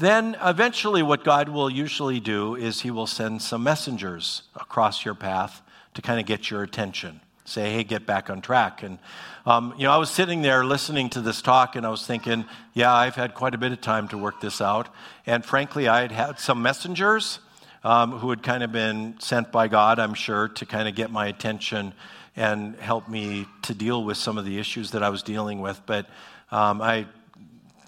then 0.00 0.36
eventually, 0.42 1.02
what 1.02 1.24
God 1.24 1.48
will 1.50 1.70
usually 1.70 2.20
do 2.20 2.54
is 2.54 2.80
He 2.80 2.90
will 2.90 3.06
send 3.06 3.42
some 3.42 3.62
messengers 3.62 4.42
across 4.56 5.04
your 5.04 5.14
path 5.14 5.62
to 5.94 6.02
kind 6.02 6.18
of 6.18 6.26
get 6.26 6.50
your 6.50 6.62
attention. 6.62 7.20
Say, 7.44 7.72
hey, 7.72 7.84
get 7.84 8.06
back 8.06 8.30
on 8.30 8.40
track. 8.40 8.82
And, 8.82 8.98
um, 9.44 9.74
you 9.76 9.84
know, 9.84 9.92
I 9.92 9.96
was 9.96 10.10
sitting 10.10 10.40
there 10.40 10.64
listening 10.64 11.10
to 11.10 11.20
this 11.20 11.42
talk 11.42 11.76
and 11.76 11.84
I 11.84 11.90
was 11.90 12.06
thinking, 12.06 12.44
yeah, 12.74 12.94
I've 12.94 13.14
had 13.14 13.34
quite 13.34 13.54
a 13.54 13.58
bit 13.58 13.72
of 13.72 13.80
time 13.80 14.08
to 14.08 14.18
work 14.18 14.40
this 14.40 14.60
out. 14.60 14.88
And 15.26 15.44
frankly, 15.44 15.88
I 15.88 16.02
had 16.02 16.12
had 16.12 16.38
some 16.38 16.62
messengers 16.62 17.40
um, 17.82 18.12
who 18.12 18.30
had 18.30 18.42
kind 18.42 18.62
of 18.62 18.72
been 18.72 19.16
sent 19.18 19.50
by 19.50 19.68
God, 19.68 19.98
I'm 19.98 20.14
sure, 20.14 20.48
to 20.48 20.66
kind 20.66 20.88
of 20.88 20.94
get 20.94 21.10
my 21.10 21.26
attention 21.26 21.92
and 22.36 22.76
help 22.76 23.08
me 23.08 23.46
to 23.62 23.74
deal 23.74 24.04
with 24.04 24.16
some 24.16 24.38
of 24.38 24.44
the 24.44 24.58
issues 24.58 24.92
that 24.92 25.02
I 25.02 25.08
was 25.08 25.22
dealing 25.22 25.60
with. 25.60 25.80
But 25.86 26.06
um, 26.50 26.80
I, 26.80 27.06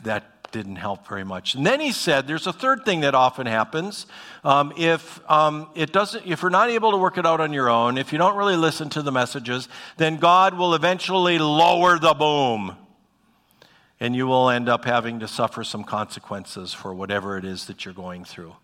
that 0.02 0.31
didn't 0.52 0.76
help 0.76 1.08
very 1.08 1.24
much. 1.24 1.54
And 1.54 1.66
then 1.66 1.80
he 1.80 1.90
said, 1.90 2.26
there's 2.26 2.46
a 2.46 2.52
third 2.52 2.84
thing 2.84 3.00
that 3.00 3.14
often 3.14 3.46
happens. 3.46 4.06
Um, 4.44 4.72
if 4.76 5.20
um, 5.30 5.68
it 5.74 5.92
doesn't, 5.92 6.26
if 6.26 6.42
you're 6.42 6.50
not 6.50 6.70
able 6.70 6.92
to 6.92 6.96
work 6.96 7.18
it 7.18 7.26
out 7.26 7.40
on 7.40 7.52
your 7.52 7.68
own, 7.68 7.98
if 7.98 8.12
you 8.12 8.18
don't 8.18 8.36
really 8.36 8.56
listen 8.56 8.88
to 8.90 9.02
the 9.02 9.12
messages, 9.12 9.68
then 9.96 10.18
God 10.18 10.54
will 10.54 10.74
eventually 10.74 11.38
lower 11.38 11.98
the 11.98 12.14
boom. 12.14 12.76
And 13.98 14.14
you 14.14 14.26
will 14.26 14.50
end 14.50 14.68
up 14.68 14.84
having 14.84 15.20
to 15.20 15.28
suffer 15.28 15.64
some 15.64 15.84
consequences 15.84 16.74
for 16.74 16.92
whatever 16.92 17.38
it 17.38 17.44
is 17.44 17.66
that 17.66 17.84
you're 17.84 17.94
going 17.94 18.24
through. 18.24 18.54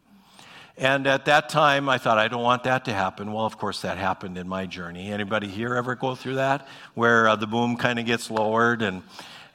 And 0.76 1.08
at 1.08 1.24
that 1.24 1.48
time, 1.48 1.88
I 1.88 1.98
thought, 1.98 2.18
I 2.18 2.28
don't 2.28 2.42
want 2.42 2.62
that 2.64 2.84
to 2.84 2.92
happen. 2.92 3.32
Well, 3.32 3.44
of 3.44 3.58
course, 3.58 3.82
that 3.82 3.98
happened 3.98 4.38
in 4.38 4.46
my 4.46 4.66
journey. 4.66 5.10
Anybody 5.10 5.48
here 5.48 5.74
ever 5.74 5.96
go 5.96 6.14
through 6.14 6.36
that, 6.36 6.68
where 6.94 7.28
uh, 7.28 7.34
the 7.34 7.48
boom 7.48 7.76
kind 7.76 7.98
of 7.98 8.06
gets 8.06 8.30
lowered? 8.30 8.82
And 8.82 9.02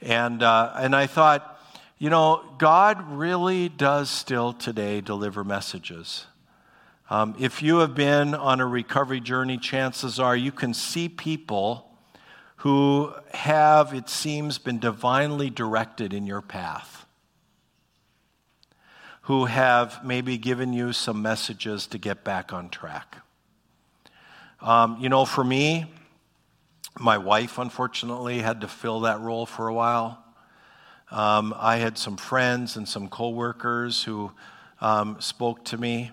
and 0.02 0.42
uh, 0.42 0.72
and 0.76 0.94
I 0.94 1.06
thought, 1.06 1.53
you 1.98 2.10
know, 2.10 2.44
God 2.58 3.10
really 3.12 3.68
does 3.68 4.10
still 4.10 4.52
today 4.52 5.00
deliver 5.00 5.44
messages. 5.44 6.26
Um, 7.10 7.36
if 7.38 7.62
you 7.62 7.78
have 7.78 7.94
been 7.94 8.34
on 8.34 8.60
a 8.60 8.66
recovery 8.66 9.20
journey, 9.20 9.58
chances 9.58 10.18
are 10.18 10.36
you 10.36 10.52
can 10.52 10.74
see 10.74 11.08
people 11.08 11.90
who 12.56 13.12
have, 13.32 13.92
it 13.92 14.08
seems, 14.08 14.58
been 14.58 14.78
divinely 14.78 15.50
directed 15.50 16.14
in 16.14 16.26
your 16.26 16.40
path, 16.40 17.04
who 19.22 19.44
have 19.44 20.04
maybe 20.04 20.38
given 20.38 20.72
you 20.72 20.92
some 20.92 21.20
messages 21.20 21.86
to 21.88 21.98
get 21.98 22.24
back 22.24 22.52
on 22.52 22.70
track. 22.70 23.18
Um, 24.62 24.96
you 24.98 25.10
know, 25.10 25.26
for 25.26 25.44
me, 25.44 25.92
my 26.98 27.18
wife, 27.18 27.58
unfortunately, 27.58 28.38
had 28.38 28.62
to 28.62 28.68
fill 28.68 29.00
that 29.00 29.20
role 29.20 29.44
for 29.44 29.68
a 29.68 29.74
while. 29.74 30.23
Um, 31.14 31.54
I 31.56 31.76
had 31.76 31.96
some 31.96 32.16
friends 32.16 32.76
and 32.76 32.88
some 32.88 33.06
coworkers 33.06 34.02
who 34.02 34.32
um, 34.80 35.20
spoke 35.20 35.64
to 35.66 35.78
me. 35.78 36.10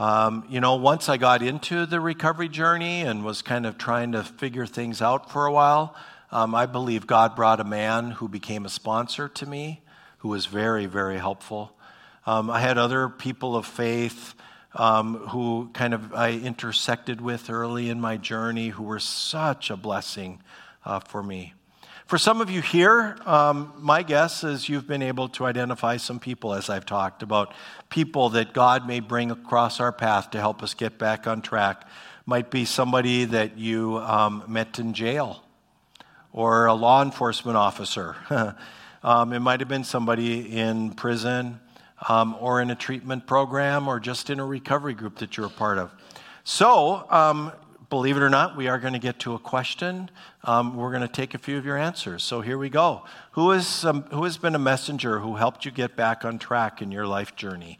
Um, 0.00 0.44
you 0.50 0.60
know, 0.60 0.74
once 0.74 1.08
I 1.08 1.16
got 1.16 1.42
into 1.44 1.86
the 1.86 2.00
recovery 2.00 2.48
journey 2.48 3.02
and 3.02 3.24
was 3.24 3.40
kind 3.40 3.64
of 3.64 3.78
trying 3.78 4.10
to 4.12 4.24
figure 4.24 4.66
things 4.66 5.00
out 5.00 5.30
for 5.30 5.46
a 5.46 5.52
while, 5.52 5.94
um, 6.32 6.56
I 6.56 6.66
believe 6.66 7.06
God 7.06 7.36
brought 7.36 7.60
a 7.60 7.64
man 7.64 8.10
who 8.10 8.26
became 8.26 8.66
a 8.66 8.68
sponsor 8.68 9.28
to 9.28 9.46
me, 9.46 9.80
who 10.18 10.28
was 10.30 10.46
very, 10.46 10.86
very 10.86 11.18
helpful. 11.18 11.76
Um, 12.26 12.50
I 12.50 12.58
had 12.58 12.78
other 12.78 13.08
people 13.08 13.54
of 13.54 13.64
faith 13.64 14.34
um, 14.74 15.18
who 15.28 15.70
kind 15.72 15.94
of 15.94 16.12
I 16.14 16.32
intersected 16.32 17.20
with 17.20 17.48
early 17.48 17.88
in 17.88 18.00
my 18.00 18.16
journey 18.16 18.70
who 18.70 18.82
were 18.82 18.98
such 18.98 19.70
a 19.70 19.76
blessing 19.76 20.42
uh, 20.84 20.98
for 20.98 21.22
me. 21.22 21.54
For 22.10 22.18
some 22.18 22.40
of 22.40 22.50
you 22.50 22.60
here, 22.60 23.16
um, 23.24 23.72
my 23.78 24.02
guess 24.02 24.42
is 24.42 24.68
you've 24.68 24.88
been 24.88 25.00
able 25.00 25.28
to 25.28 25.44
identify 25.46 25.96
some 25.96 26.18
people, 26.18 26.54
as 26.54 26.68
I've 26.68 26.84
talked 26.84 27.22
about, 27.22 27.54
people 27.88 28.30
that 28.30 28.52
God 28.52 28.84
may 28.84 28.98
bring 28.98 29.30
across 29.30 29.78
our 29.78 29.92
path 29.92 30.32
to 30.32 30.40
help 30.40 30.60
us 30.60 30.74
get 30.74 30.98
back 30.98 31.28
on 31.28 31.40
track. 31.40 31.86
Might 32.26 32.50
be 32.50 32.64
somebody 32.64 33.26
that 33.26 33.58
you 33.58 33.98
um, 33.98 34.42
met 34.48 34.80
in 34.80 34.92
jail 34.92 35.44
or 36.32 36.66
a 36.66 36.74
law 36.74 37.00
enforcement 37.00 37.56
officer. 37.56 38.16
um, 39.04 39.32
it 39.32 39.38
might 39.38 39.60
have 39.60 39.68
been 39.68 39.84
somebody 39.84 40.58
in 40.58 40.90
prison 40.94 41.60
um, 42.08 42.36
or 42.40 42.60
in 42.60 42.72
a 42.72 42.74
treatment 42.74 43.28
program 43.28 43.86
or 43.86 44.00
just 44.00 44.30
in 44.30 44.40
a 44.40 44.44
recovery 44.44 44.94
group 44.94 45.18
that 45.18 45.36
you're 45.36 45.46
a 45.46 45.48
part 45.48 45.78
of. 45.78 45.92
So, 46.42 47.08
um, 47.08 47.52
believe 47.90 48.16
it 48.16 48.22
or 48.22 48.30
not, 48.30 48.56
we 48.56 48.68
are 48.68 48.78
going 48.78 48.92
to 48.94 48.98
get 48.98 49.18
to 49.20 49.34
a 49.34 49.38
question. 49.38 50.10
Um, 50.44 50.76
we're 50.76 50.90
going 50.90 51.02
to 51.02 51.08
take 51.08 51.34
a 51.34 51.38
few 51.38 51.58
of 51.58 51.66
your 51.66 51.76
answers. 51.76 52.22
So 52.22 52.40
here 52.40 52.56
we 52.56 52.70
go. 52.70 53.04
Who, 53.32 53.50
is, 53.50 53.84
um, 53.84 54.04
who 54.04 54.24
has 54.24 54.38
been 54.38 54.54
a 54.54 54.60
messenger 54.60 55.18
who 55.18 55.36
helped 55.36 55.64
you 55.64 55.70
get 55.70 55.96
back 55.96 56.24
on 56.24 56.38
track 56.38 56.80
in 56.80 56.90
your 56.90 57.06
life 57.06 57.36
journey? 57.36 57.78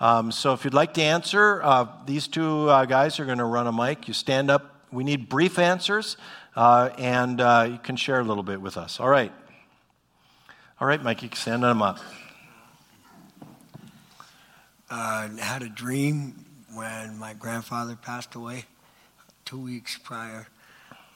Um, 0.00 0.32
so 0.32 0.52
if 0.52 0.64
you'd 0.64 0.74
like 0.74 0.94
to 0.94 1.02
answer, 1.02 1.62
uh, 1.62 1.86
these 2.06 2.28
two 2.28 2.70
uh, 2.70 2.86
guys 2.86 3.20
are 3.20 3.24
going 3.24 3.38
to 3.38 3.44
run 3.44 3.66
a 3.66 3.72
mic. 3.72 4.08
You 4.08 4.14
stand 4.14 4.50
up. 4.50 4.86
We 4.90 5.04
need 5.04 5.28
brief 5.28 5.58
answers, 5.58 6.16
uh, 6.56 6.90
and 6.96 7.40
uh, 7.40 7.68
you 7.70 7.78
can 7.78 7.96
share 7.96 8.20
a 8.20 8.24
little 8.24 8.42
bit 8.42 8.60
with 8.60 8.76
us. 8.76 9.00
All 9.00 9.08
right. 9.08 9.32
All 10.80 10.88
right, 10.88 11.02
Mike, 11.02 11.22
you 11.22 11.28
can 11.28 11.38
stand 11.38 11.62
them 11.62 11.82
up. 11.82 11.98
uh, 14.92 15.28
had 15.38 15.62
a 15.62 15.68
dream 15.68 16.44
when 16.74 17.18
my 17.18 17.32
grandfather 17.32 17.96
passed 17.96 18.34
away 18.34 18.66
two 19.52 19.58
weeks 19.58 19.98
prior. 19.98 20.46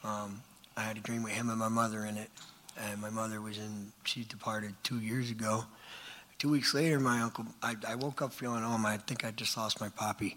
Um, 0.05 0.43
I 0.77 0.83
had 0.83 0.99
a 0.99 1.01
dream 1.01 1.23
with 1.23 1.33
him 1.33 1.49
and 1.49 1.59
my 1.59 1.69
mother 1.71 2.05
in 2.05 2.19
it. 2.19 2.29
And 2.79 3.01
my 3.01 3.09
mother 3.09 3.41
was 3.41 3.57
in, 3.57 3.93
she 4.05 4.25
departed 4.25 4.75
two 4.83 5.01
years 5.01 5.31
ago. 5.31 5.65
Two 6.39 6.51
weeks 6.51 6.75
later, 6.75 7.01
my 7.01 7.23
uncle, 7.23 7.47
I, 7.63 7.77
I 7.89 7.95
woke 7.95 8.21
up 8.21 8.35
feeling, 8.35 8.63
oh, 8.63 8.77
my, 8.77 8.93
I 8.93 8.97
think 8.99 9.25
I 9.25 9.31
just 9.31 9.57
lost 9.57 9.81
my 9.81 9.89
poppy. 9.89 10.37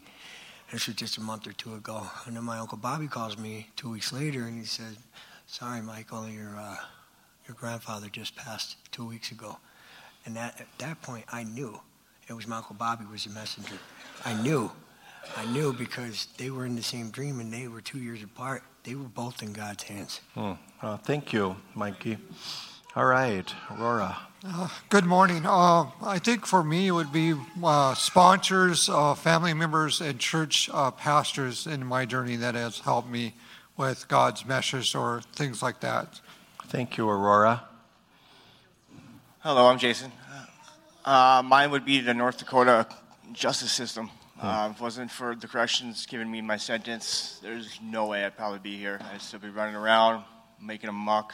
And 0.69 0.79
this 0.79 0.87
was 0.87 0.95
just 0.95 1.17
a 1.17 1.21
month 1.21 1.45
or 1.45 1.51
two 1.51 1.73
ago. 1.75 2.07
And 2.25 2.37
then 2.37 2.45
my 2.45 2.59
uncle 2.59 2.77
Bobby 2.77 3.07
calls 3.07 3.37
me 3.37 3.67
two 3.75 3.89
weeks 3.89 4.13
later 4.13 4.43
and 4.43 4.57
he 4.57 4.65
said, 4.65 4.95
sorry, 5.45 5.81
Michael, 5.81 6.29
your, 6.29 6.55
uh, 6.55 6.77
your 7.49 7.55
grandfather 7.55 8.07
just 8.07 8.33
passed 8.37 8.77
two 8.93 9.05
weeks 9.05 9.31
ago. 9.31 9.57
And 10.25 10.37
that, 10.37 10.57
at 10.61 10.67
that 10.77 11.01
point, 11.01 11.25
I 11.33 11.43
knew 11.43 11.77
it 12.29 12.33
was 12.33 12.47
my 12.47 12.57
uncle 12.57 12.77
Bobby 12.79 13.03
was 13.11 13.25
the 13.25 13.31
messenger. 13.31 13.75
I 14.23 14.41
knew. 14.41 14.71
I 15.37 15.45
knew 15.45 15.73
because 15.73 16.27
they 16.37 16.49
were 16.49 16.65
in 16.65 16.75
the 16.75 16.83
same 16.83 17.11
dream 17.11 17.39
and 17.39 17.51
they 17.53 17.67
were 17.67 17.81
two 17.81 17.99
years 17.99 18.23
apart. 18.23 18.63
They 18.83 18.95
were 18.95 19.03
both 19.03 19.43
in 19.43 19.53
God's 19.53 19.83
hands. 19.83 20.21
Hmm. 20.33 20.53
Uh, 20.81 20.97
thank 20.97 21.33
you, 21.33 21.55
Mikey. 21.75 22.17
All 22.95 23.05
right, 23.05 23.45
Aurora. 23.71 24.17
Uh, 24.45 24.69
good 24.89 25.05
morning. 25.05 25.45
Uh, 25.45 25.87
I 26.01 26.17
think 26.17 26.45
for 26.45 26.63
me 26.63 26.87
it 26.87 26.91
would 26.91 27.11
be 27.11 27.35
uh, 27.61 27.93
sponsors, 27.93 28.89
uh, 28.89 29.13
family 29.13 29.53
members, 29.53 30.01
and 30.01 30.17
church 30.17 30.69
uh, 30.73 30.91
pastors 30.91 31.67
in 31.67 31.85
my 31.85 32.05
journey 32.05 32.37
that 32.37 32.55
has 32.55 32.79
helped 32.79 33.09
me 33.09 33.33
with 33.77 34.07
God's 34.07 34.45
message 34.45 34.95
or 34.95 35.21
things 35.33 35.61
like 35.61 35.81
that. 35.81 36.21
Thank 36.67 36.97
you, 36.97 37.09
Aurora. 37.09 37.63
Hello, 39.39 39.67
I'm 39.67 39.77
Jason. 39.77 40.11
Uh, 41.03 41.41
mine 41.45 41.71
would 41.71 41.85
be 41.85 41.99
the 41.99 42.13
North 42.13 42.37
Dakota 42.37 42.87
justice 43.33 43.71
system. 43.71 44.09
Uh, 44.41 44.69
if 44.71 44.77
it 44.77 44.81
wasn't 44.81 45.11
for 45.11 45.35
the 45.35 45.47
corrections 45.47 46.05
giving 46.05 46.31
me 46.31 46.41
my 46.41 46.55
sentence, 46.55 47.39
there's 47.43 47.77
no 47.83 48.05
way 48.05 48.23
I'd 48.23 48.37
probably 48.37 48.59
be 48.59 48.77
here. 48.77 48.97
I'd 49.11 49.21
still 49.21 49.39
be 49.39 49.49
running 49.49 49.75
around, 49.75 50.23
making 50.61 50.89
a 50.89 50.93
muck. 50.93 51.33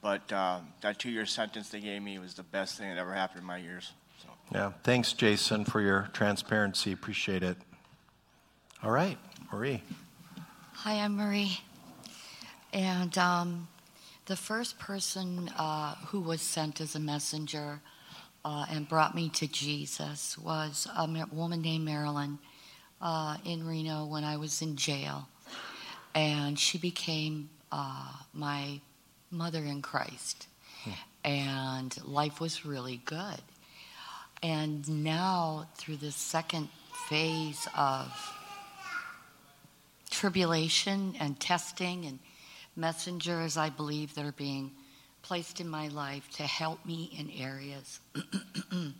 But 0.00 0.32
uh, 0.32 0.60
that 0.80 0.98
two 0.98 1.10
year 1.10 1.26
sentence 1.26 1.68
they 1.68 1.80
gave 1.80 2.00
me 2.00 2.18
was 2.18 2.32
the 2.32 2.42
best 2.42 2.78
thing 2.78 2.88
that 2.88 2.96
ever 2.96 3.12
happened 3.12 3.42
in 3.42 3.46
my 3.46 3.58
years. 3.58 3.92
So. 4.22 4.28
Yeah, 4.52 4.72
thanks, 4.82 5.12
Jason, 5.12 5.66
for 5.66 5.82
your 5.82 6.08
transparency. 6.14 6.92
Appreciate 6.92 7.42
it. 7.42 7.58
All 8.82 8.90
right, 8.90 9.18
Marie. 9.52 9.82
Hi, 10.72 10.94
I'm 10.94 11.16
Marie. 11.16 11.60
And 12.72 13.18
um, 13.18 13.68
the 14.24 14.36
first 14.36 14.78
person 14.78 15.50
uh, 15.58 15.96
who 16.06 16.20
was 16.20 16.40
sent 16.40 16.80
as 16.80 16.94
a 16.94 17.00
messenger 17.00 17.82
uh, 18.44 18.66
and 18.70 18.88
brought 18.88 19.14
me 19.14 19.28
to 19.30 19.46
Jesus 19.46 20.38
was 20.38 20.86
a 20.96 21.26
woman 21.32 21.62
named 21.62 21.84
Marilyn 21.84 22.38
uh, 23.00 23.36
in 23.44 23.66
Reno 23.66 24.06
when 24.06 24.24
I 24.24 24.36
was 24.36 24.62
in 24.62 24.76
jail. 24.76 25.28
And 26.14 26.58
she 26.58 26.78
became 26.78 27.50
uh, 27.70 28.12
my 28.32 28.80
mother 29.30 29.60
in 29.60 29.82
Christ. 29.82 30.46
Hmm. 30.84 30.90
And 31.24 32.04
life 32.04 32.40
was 32.40 32.64
really 32.64 33.00
good. 33.04 33.40
And 34.42 35.04
now, 35.04 35.68
through 35.76 35.96
this 35.96 36.16
second 36.16 36.68
phase 37.08 37.68
of 37.76 38.10
tribulation 40.10 41.14
and 41.20 41.38
testing 41.38 42.06
and 42.06 42.18
messengers, 42.74 43.56
I 43.56 43.68
believe, 43.68 44.14
that 44.14 44.24
are 44.24 44.32
being 44.32 44.70
placed 45.22 45.60
in 45.60 45.68
my 45.68 45.88
life 45.88 46.28
to 46.34 46.42
help 46.42 46.84
me 46.84 47.10
in 47.18 47.30
areas 47.30 48.00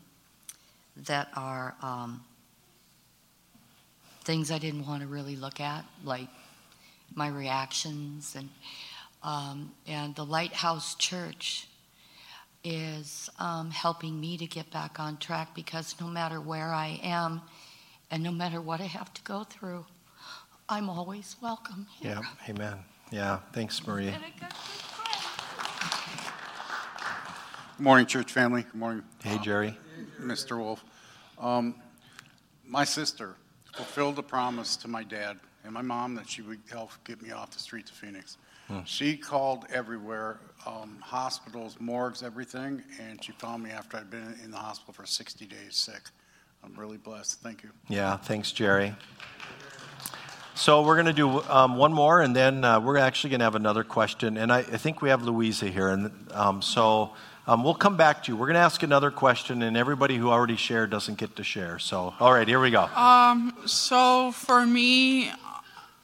that 0.97 1.29
are 1.37 1.75
um, 1.83 2.23
things 4.25 4.50
I 4.50 4.59
didn't 4.59 4.87
want 4.87 5.03
to 5.03 5.09
really 5.09 5.37
look 5.37 5.61
at, 5.61 5.85
like 6.05 6.29
my 7.15 7.29
reactions 7.29 8.35
and 8.37 8.49
um, 9.23 9.73
and 9.87 10.15
the 10.15 10.25
Lighthouse 10.25 10.95
Church 10.95 11.69
is 12.65 13.28
um, 13.39 13.71
helping 13.71 14.21
me 14.21 14.37
to 14.39 14.47
get 14.47 14.71
back 14.71 14.99
on 14.99 15.17
track 15.19 15.54
because 15.54 15.95
no 16.00 16.06
matter 16.06 16.41
where 16.41 16.73
I 16.73 17.00
am 17.02 17.43
and 18.11 18.23
no 18.23 18.30
matter 18.30 18.61
what 18.61 18.80
I 18.80 18.85
have 18.85 19.13
to 19.15 19.23
go 19.23 19.45
through, 19.45 19.87
I'm 20.69 20.89
always 20.89 21.37
welcome 21.43 21.87
here. 21.99 22.19
Yeah, 22.21 22.50
amen. 22.50 22.78
Yeah, 23.11 23.41
thanks, 23.52 23.87
Maria. 23.87 24.19
Good 27.80 27.84
morning, 27.84 28.06
church 28.06 28.30
family. 28.30 28.62
Good 28.62 28.75
morning. 28.75 29.02
Hey, 29.23 29.38
Jerry. 29.38 29.75
Mr. 30.21 30.58
Wolf. 30.58 30.84
Um, 31.38 31.75
my 32.66 32.84
sister 32.84 33.36
fulfilled 33.75 34.19
a 34.19 34.23
promise 34.23 34.76
to 34.76 34.88
my 34.88 35.02
dad 35.02 35.40
and 35.64 35.73
my 35.73 35.80
mom 35.80 36.14
that 36.16 36.28
she 36.28 36.43
would 36.43 36.60
help 36.71 36.90
get 37.04 37.23
me 37.23 37.30
off 37.30 37.52
the 37.52 37.58
streets 37.58 37.90
of 37.90 37.97
Phoenix. 37.97 38.36
Hmm. 38.69 38.80
She 38.84 39.16
called 39.16 39.64
everywhere, 39.73 40.40
um, 40.66 40.99
hospitals, 41.00 41.78
morgues, 41.80 42.23
everything, 42.23 42.82
and 43.00 43.25
she 43.25 43.32
found 43.32 43.62
me 43.62 43.71
after 43.71 43.97
I'd 43.97 44.10
been 44.10 44.38
in 44.45 44.50
the 44.50 44.58
hospital 44.58 44.93
for 44.93 45.06
60 45.06 45.47
days 45.47 45.75
sick. 45.75 46.02
I'm 46.62 46.75
really 46.75 46.99
blessed. 46.99 47.40
Thank 47.40 47.62
you. 47.62 47.71
Yeah, 47.88 48.19
thanks, 48.19 48.52
Jerry. 48.52 48.95
So 50.54 50.82
we're 50.82 50.97
going 50.97 51.06
to 51.06 51.13
do 51.13 51.43
um, 51.43 51.76
one 51.76 51.93
more, 51.93 52.21
and 52.21 52.34
then 52.34 52.65
uh, 52.65 52.80
we're 52.80 52.99
actually 52.99 53.30
going 53.30 53.41
to 53.41 53.45
have 53.45 53.54
another 53.54 53.84
question. 53.84 54.36
And 54.36 54.52
I, 54.52 54.58
I, 54.58 54.63
think 54.63 55.00
we 55.00 55.08
have 55.08 55.23
Louisa 55.23 55.67
here, 55.67 55.89
and 55.89 56.10
um, 56.32 56.60
so 56.60 57.13
um, 57.47 57.65
we'll 57.65 57.75
come 57.75 57.97
back 57.97 58.25
to 58.25 58.32
you. 58.32 58.36
We're 58.36 58.47
going 58.47 58.54
to 58.54 58.60
ask 58.60 58.82
another 58.82 59.10
question, 59.10 59.63
and 59.63 59.76
everybody 59.76 60.17
who 60.17 60.28
already 60.28 60.56
shared 60.56 60.91
doesn't 60.91 61.19
get 61.19 61.36
to 61.36 61.45
share. 61.45 61.78
So, 61.78 62.15
all 62.21 62.32
right, 62.32 62.47
here 62.47 62.60
we 62.60 62.71
go. 62.71 62.82
Um, 62.82 63.56
so 63.65 64.32
for 64.32 64.67
me, 64.67 65.30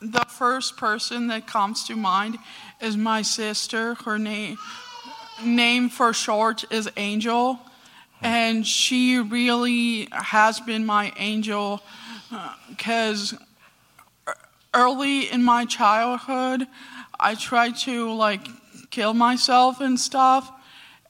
the 0.01 0.25
first 0.29 0.77
person 0.77 1.27
that 1.29 1.47
comes 1.47 1.85
to 1.89 1.97
mind 1.97 2.39
is 2.81 2.97
my 2.97 3.23
sister. 3.23 3.95
Her 3.95 4.19
name 4.19 4.59
name 5.45 5.91
for 5.91 6.13
short 6.13 6.65
is 6.73 6.89
Angel, 6.97 7.59
and 8.23 8.67
she 8.67 9.19
really 9.19 10.09
has 10.13 10.61
been 10.61 10.87
my 10.87 11.13
angel 11.19 11.83
because 12.69 13.35
uh, 13.35 13.37
early 14.77 15.31
in 15.33 15.43
my 15.43 15.65
childhood, 15.65 16.67
I 17.19 17.35
tried 17.35 17.77
to 17.79 18.13
like 18.13 18.47
kill 18.91 19.15
myself 19.15 19.81
and 19.81 19.99
stuff. 19.99 20.53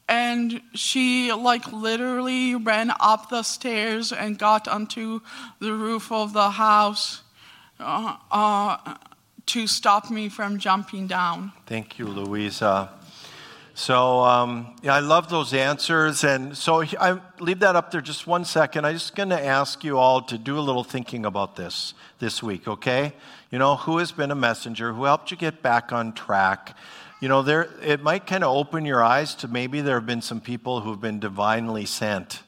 And 0.08 0.62
she 0.74 1.32
like 1.32 1.72
literally 1.72 2.54
ran 2.54 2.92
up 3.00 3.28
the 3.28 3.42
stairs 3.42 4.12
and 4.12 4.38
got 4.38 4.68
onto 4.68 5.20
the 5.58 5.72
roof 5.72 6.12
of 6.12 6.32
the 6.32 6.50
house 6.50 7.22
uh, 7.80 8.16
uh, 8.30 8.94
to 9.46 9.66
stop 9.66 10.10
me 10.10 10.28
from 10.28 10.58
jumping 10.58 11.08
down. 11.08 11.52
Thank 11.66 11.98
you, 11.98 12.06
Louisa. 12.06 12.90
So, 13.74 14.20
um, 14.20 14.74
yeah, 14.82 14.94
I 14.94 15.00
love 15.00 15.28
those 15.28 15.52
answers. 15.52 16.24
And 16.24 16.56
so 16.56 16.82
I 16.98 17.20
leave 17.40 17.58
that 17.58 17.76
up 17.76 17.90
there 17.90 18.00
just 18.00 18.26
one 18.26 18.44
second. 18.44 18.86
I'm 18.86 18.94
just 18.94 19.14
going 19.14 19.28
to 19.28 19.44
ask 19.44 19.84
you 19.84 19.98
all 19.98 20.22
to 20.22 20.38
do 20.38 20.58
a 20.58 20.64
little 20.64 20.84
thinking 20.84 21.26
about 21.26 21.56
this 21.56 21.94
this 22.18 22.42
week, 22.42 22.66
okay? 22.66 23.12
You 23.52 23.60
know, 23.60 23.76
who 23.76 23.98
has 23.98 24.10
been 24.10 24.32
a 24.32 24.34
messenger? 24.36 24.92
Who 24.92 25.04
helped 25.04 25.30
you 25.30 25.36
get 25.36 25.62
back 25.62 25.92
on 25.92 26.12
track? 26.12 26.76
You 27.20 27.28
know, 27.28 27.42
there, 27.42 27.68
it 27.80 28.02
might 28.02 28.26
kind 28.26 28.42
of 28.42 28.54
open 28.54 28.84
your 28.84 29.04
eyes 29.04 29.36
to 29.36 29.48
maybe 29.48 29.80
there 29.80 29.94
have 29.94 30.06
been 30.06 30.20
some 30.20 30.40
people 30.40 30.80
who've 30.80 31.00
been 31.00 31.20
divinely 31.20 31.86
sent, 31.86 32.42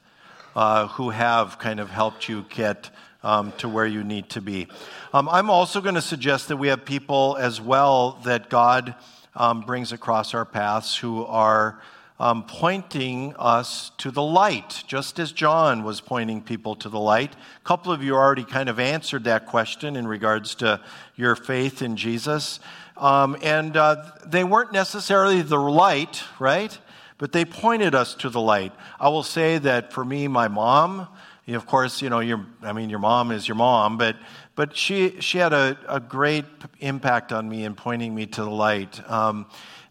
uh, 0.56 0.88
who 0.88 1.10
have 1.10 1.60
kind 1.60 1.78
of 1.78 1.88
helped 1.88 2.28
you 2.28 2.44
get 2.48 2.90
um, 3.22 3.52
to 3.58 3.68
where 3.68 3.86
you 3.86 4.02
need 4.02 4.28
to 4.30 4.40
be. 4.40 4.66
Um, 5.14 5.28
I'm 5.28 5.50
also 5.50 5.80
going 5.80 5.94
to 5.94 6.02
suggest 6.02 6.48
that 6.48 6.56
we 6.56 6.66
have 6.66 6.84
people 6.84 7.36
as 7.38 7.60
well 7.60 8.18
that 8.24 8.50
God 8.50 8.96
um, 9.36 9.60
brings 9.60 9.92
across 9.92 10.34
our 10.34 10.44
paths 10.44 10.96
who 10.96 11.24
are 11.26 11.80
um, 12.20 12.44
pointing 12.44 13.34
us 13.38 13.92
to 13.98 14.10
the 14.10 14.22
light, 14.22 14.82
just 14.86 15.18
as 15.18 15.32
John 15.32 15.84
was 15.84 16.00
pointing 16.00 16.42
people 16.42 16.74
to 16.76 16.88
the 16.88 16.98
light. 16.98 17.34
A 17.34 17.64
couple 17.64 17.92
of 17.92 18.02
you 18.02 18.14
already 18.14 18.44
kind 18.44 18.68
of 18.68 18.80
answered 18.80 19.24
that 19.24 19.46
question 19.46 19.94
in 19.94 20.06
regards 20.06 20.54
to 20.56 20.80
your 21.14 21.36
faith 21.36 21.80
in 21.80 21.96
Jesus. 21.96 22.58
Um, 22.96 23.36
and 23.42 23.76
uh, 23.76 24.04
they 24.26 24.42
weren't 24.42 24.72
necessarily 24.72 25.42
the 25.42 25.58
light, 25.58 26.24
right? 26.40 26.76
But 27.18 27.32
they 27.32 27.44
pointed 27.44 27.94
us 27.94 28.14
to 28.16 28.30
the 28.30 28.40
light. 28.40 28.72
I 28.98 29.08
will 29.08 29.22
say 29.22 29.58
that 29.58 29.92
for 29.92 30.04
me, 30.04 30.26
my 30.26 30.48
mom, 30.48 31.08
of 31.46 31.66
course, 31.66 32.02
you 32.02 32.10
know, 32.10 32.20
your, 32.20 32.44
I 32.62 32.72
mean, 32.72 32.90
your 32.90 32.98
mom 32.98 33.30
is 33.30 33.48
your 33.48 33.54
mom, 33.54 33.96
but, 33.96 34.16
but 34.54 34.76
she, 34.76 35.20
she 35.20 35.38
had 35.38 35.52
a, 35.52 35.78
a 35.88 35.98
great 35.98 36.44
impact 36.80 37.32
on 37.32 37.48
me 37.48 37.64
in 37.64 37.74
pointing 37.74 38.14
me 38.14 38.26
to 38.26 38.42
the 38.42 38.50
light, 38.50 39.00
um, 39.10 39.46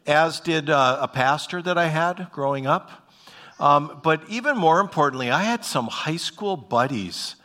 as 0.07 0.39
did 0.39 0.69
uh, 0.69 0.99
a 1.01 1.07
pastor 1.07 1.61
that 1.61 1.77
I 1.77 1.87
had 1.87 2.29
growing 2.31 2.65
up. 2.65 3.11
Um, 3.59 3.99
but 4.03 4.21
even 4.29 4.57
more 4.57 4.79
importantly, 4.79 5.29
I 5.29 5.43
had 5.43 5.65
some 5.65 5.87
high 5.87 6.17
school 6.17 6.55
buddies 6.55 7.35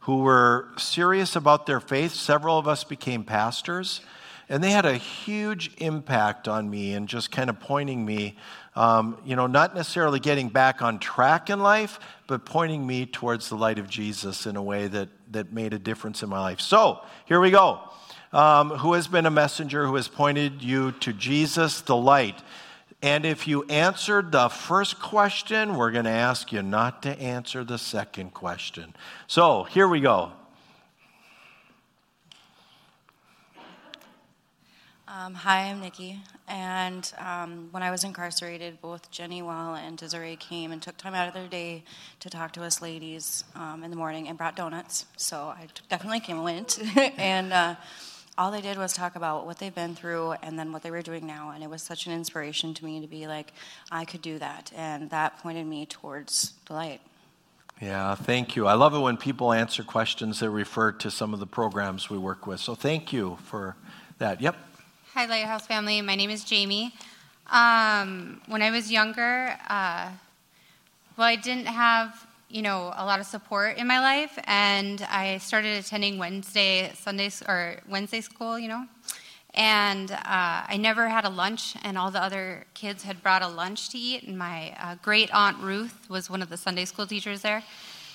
who 0.00 0.18
were 0.18 0.68
serious 0.78 1.36
about 1.36 1.66
their 1.66 1.80
faith. 1.80 2.12
Several 2.12 2.58
of 2.58 2.66
us 2.66 2.82
became 2.82 3.24
pastors. 3.24 4.00
And 4.48 4.64
they 4.64 4.70
had 4.70 4.86
a 4.86 4.94
huge 4.94 5.70
impact 5.76 6.48
on 6.48 6.70
me 6.70 6.94
and 6.94 7.06
just 7.06 7.30
kind 7.30 7.50
of 7.50 7.60
pointing 7.60 8.04
me, 8.04 8.36
um, 8.74 9.20
you 9.26 9.36
know, 9.36 9.46
not 9.46 9.74
necessarily 9.74 10.20
getting 10.20 10.48
back 10.48 10.80
on 10.80 10.98
track 10.98 11.50
in 11.50 11.60
life, 11.60 12.00
but 12.26 12.46
pointing 12.46 12.86
me 12.86 13.04
towards 13.04 13.50
the 13.50 13.56
light 13.56 13.78
of 13.78 13.90
Jesus 13.90 14.46
in 14.46 14.56
a 14.56 14.62
way 14.62 14.88
that, 14.88 15.10
that 15.32 15.52
made 15.52 15.74
a 15.74 15.78
difference 15.78 16.22
in 16.22 16.30
my 16.30 16.40
life. 16.40 16.60
So 16.60 17.00
here 17.26 17.40
we 17.40 17.50
go. 17.50 17.87
Um, 18.32 18.70
who 18.70 18.92
has 18.92 19.08
been 19.08 19.24
a 19.24 19.30
messenger 19.30 19.86
who 19.86 19.94
has 19.94 20.06
pointed 20.06 20.62
you 20.62 20.92
to 20.92 21.12
Jesus, 21.12 21.80
the 21.80 21.96
light? 21.96 22.38
And 23.00 23.24
if 23.24 23.46
you 23.46 23.62
answered 23.64 24.32
the 24.32 24.48
first 24.48 25.00
question, 25.00 25.76
we're 25.76 25.92
going 25.92 26.04
to 26.04 26.10
ask 26.10 26.52
you 26.52 26.62
not 26.62 27.02
to 27.04 27.18
answer 27.20 27.64
the 27.64 27.78
second 27.78 28.34
question. 28.34 28.94
So 29.28 29.62
here 29.64 29.86
we 29.86 30.00
go. 30.00 30.32
Um, 35.06 35.32
hi, 35.32 35.70
I'm 35.70 35.80
Nikki. 35.80 36.20
And 36.48 37.10
um, 37.18 37.68
when 37.70 37.82
I 37.82 37.90
was 37.90 38.04
incarcerated, 38.04 38.80
both 38.80 39.10
Jenny 39.10 39.42
Wall 39.42 39.74
and 39.74 39.96
Desiree 39.96 40.36
came 40.36 40.70
and 40.70 40.82
took 40.82 40.96
time 40.96 41.14
out 41.14 41.28
of 41.28 41.34
their 41.34 41.48
day 41.48 41.84
to 42.20 42.28
talk 42.28 42.52
to 42.52 42.62
us 42.62 42.82
ladies 42.82 43.44
um, 43.54 43.84
in 43.84 43.90
the 43.90 43.96
morning 43.96 44.28
and 44.28 44.36
brought 44.36 44.54
donuts. 44.54 45.06
So 45.16 45.38
I 45.38 45.66
definitely 45.88 46.20
came 46.20 46.36
and 46.36 46.44
went. 46.44 46.78
and 47.16 47.52
uh, 47.52 47.76
all 48.38 48.52
they 48.52 48.60
did 48.60 48.78
was 48.78 48.92
talk 48.92 49.16
about 49.16 49.46
what 49.46 49.58
they've 49.58 49.74
been 49.74 49.96
through 49.96 50.32
and 50.42 50.56
then 50.56 50.72
what 50.72 50.84
they 50.84 50.92
were 50.92 51.02
doing 51.02 51.26
now. 51.26 51.50
And 51.50 51.64
it 51.64 51.68
was 51.68 51.82
such 51.82 52.06
an 52.06 52.12
inspiration 52.12 52.72
to 52.74 52.84
me 52.84 53.00
to 53.00 53.08
be 53.08 53.26
like, 53.26 53.52
I 53.90 54.04
could 54.04 54.22
do 54.22 54.38
that. 54.38 54.72
And 54.76 55.10
that 55.10 55.40
pointed 55.40 55.66
me 55.66 55.86
towards 55.86 56.54
the 56.66 56.74
light. 56.74 57.00
Yeah, 57.82 58.14
thank 58.14 58.54
you. 58.54 58.66
I 58.66 58.74
love 58.74 58.94
it 58.94 59.00
when 59.00 59.16
people 59.16 59.52
answer 59.52 59.82
questions 59.82 60.38
that 60.38 60.50
refer 60.50 60.92
to 60.92 61.10
some 61.10 61.34
of 61.34 61.40
the 61.40 61.46
programs 61.46 62.08
we 62.08 62.16
work 62.16 62.46
with. 62.46 62.60
So 62.60 62.76
thank 62.76 63.12
you 63.12 63.38
for 63.44 63.76
that. 64.18 64.40
Yep. 64.40 64.56
Hi, 65.14 65.26
Lighthouse 65.26 65.66
family. 65.66 66.00
My 66.00 66.14
name 66.14 66.30
is 66.30 66.44
Jamie. 66.44 66.94
Um, 67.50 68.40
when 68.46 68.62
I 68.62 68.70
was 68.70 68.90
younger, 68.90 69.56
uh, 69.68 70.10
well, 71.16 71.26
I 71.26 71.34
didn't 71.34 71.66
have 71.66 72.27
you 72.48 72.62
know, 72.62 72.92
a 72.96 73.04
lot 73.04 73.20
of 73.20 73.26
support 73.26 73.76
in 73.76 73.86
my 73.86 74.00
life, 74.00 74.38
and 74.44 75.02
I 75.10 75.38
started 75.38 75.76
attending 75.78 76.18
Wednesday 76.18 76.90
Sunday 76.94 77.30
or 77.46 77.76
Wednesday 77.88 78.22
school, 78.22 78.58
you 78.58 78.68
know, 78.68 78.86
and 79.54 80.12
uh, 80.12 80.16
I 80.24 80.78
never 80.78 81.08
had 81.08 81.26
a 81.26 81.28
lunch, 81.28 81.76
and 81.82 81.98
all 81.98 82.10
the 82.10 82.22
other 82.22 82.64
kids 82.72 83.02
had 83.02 83.22
brought 83.22 83.42
a 83.42 83.48
lunch 83.48 83.90
to 83.90 83.98
eat, 83.98 84.22
and 84.22 84.38
my 84.38 84.74
uh, 84.80 84.96
great 85.02 85.30
aunt 85.34 85.58
Ruth 85.58 86.08
was 86.08 86.30
one 86.30 86.40
of 86.40 86.48
the 86.48 86.56
Sunday 86.56 86.86
school 86.86 87.06
teachers 87.06 87.42
there, 87.42 87.62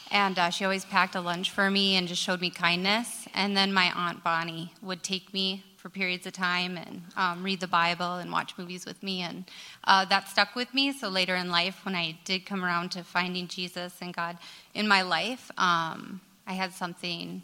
and 0.10 0.40
uh, 0.40 0.50
she 0.50 0.64
always 0.64 0.86
packed 0.86 1.14
a 1.14 1.22
lunch 1.22 1.52
for 1.52 1.70
me 1.70 1.96
and 1.96 2.08
just 2.08 2.22
showed 2.22 2.42
me 2.42 2.50
kindness, 2.50 3.28
and 3.36 3.56
then 3.56 3.72
my 3.72 3.92
aunt 3.96 4.24
Bonnie 4.24 4.74
would 4.82 5.04
take 5.04 5.32
me 5.32 5.64
for 5.84 5.90
periods 5.90 6.26
of 6.26 6.32
time 6.32 6.78
and 6.78 7.02
um, 7.18 7.44
read 7.44 7.60
the 7.60 7.68
Bible 7.68 8.16
and 8.16 8.32
watch 8.32 8.58
movies 8.58 8.86
with 8.86 9.04
me. 9.04 9.22
And 9.22 9.44
uh, 9.84 10.06
that 10.06 10.30
stuck 10.30 10.56
with 10.56 10.74
me. 10.74 10.94
So 10.94 11.10
later 11.10 11.36
in 11.36 11.52
life, 11.52 11.84
when 11.84 11.94
I 11.94 12.18
did 12.24 12.46
come 12.46 12.64
around 12.64 12.94
to 12.94 13.04
finding 13.04 13.50
Jesus 13.50 13.94
and 14.02 14.14
God 14.14 14.38
in 14.74 14.88
my 14.88 15.02
life, 15.02 15.52
um, 15.58 16.22
I 16.48 16.54
had 16.54 16.72
something, 16.72 17.44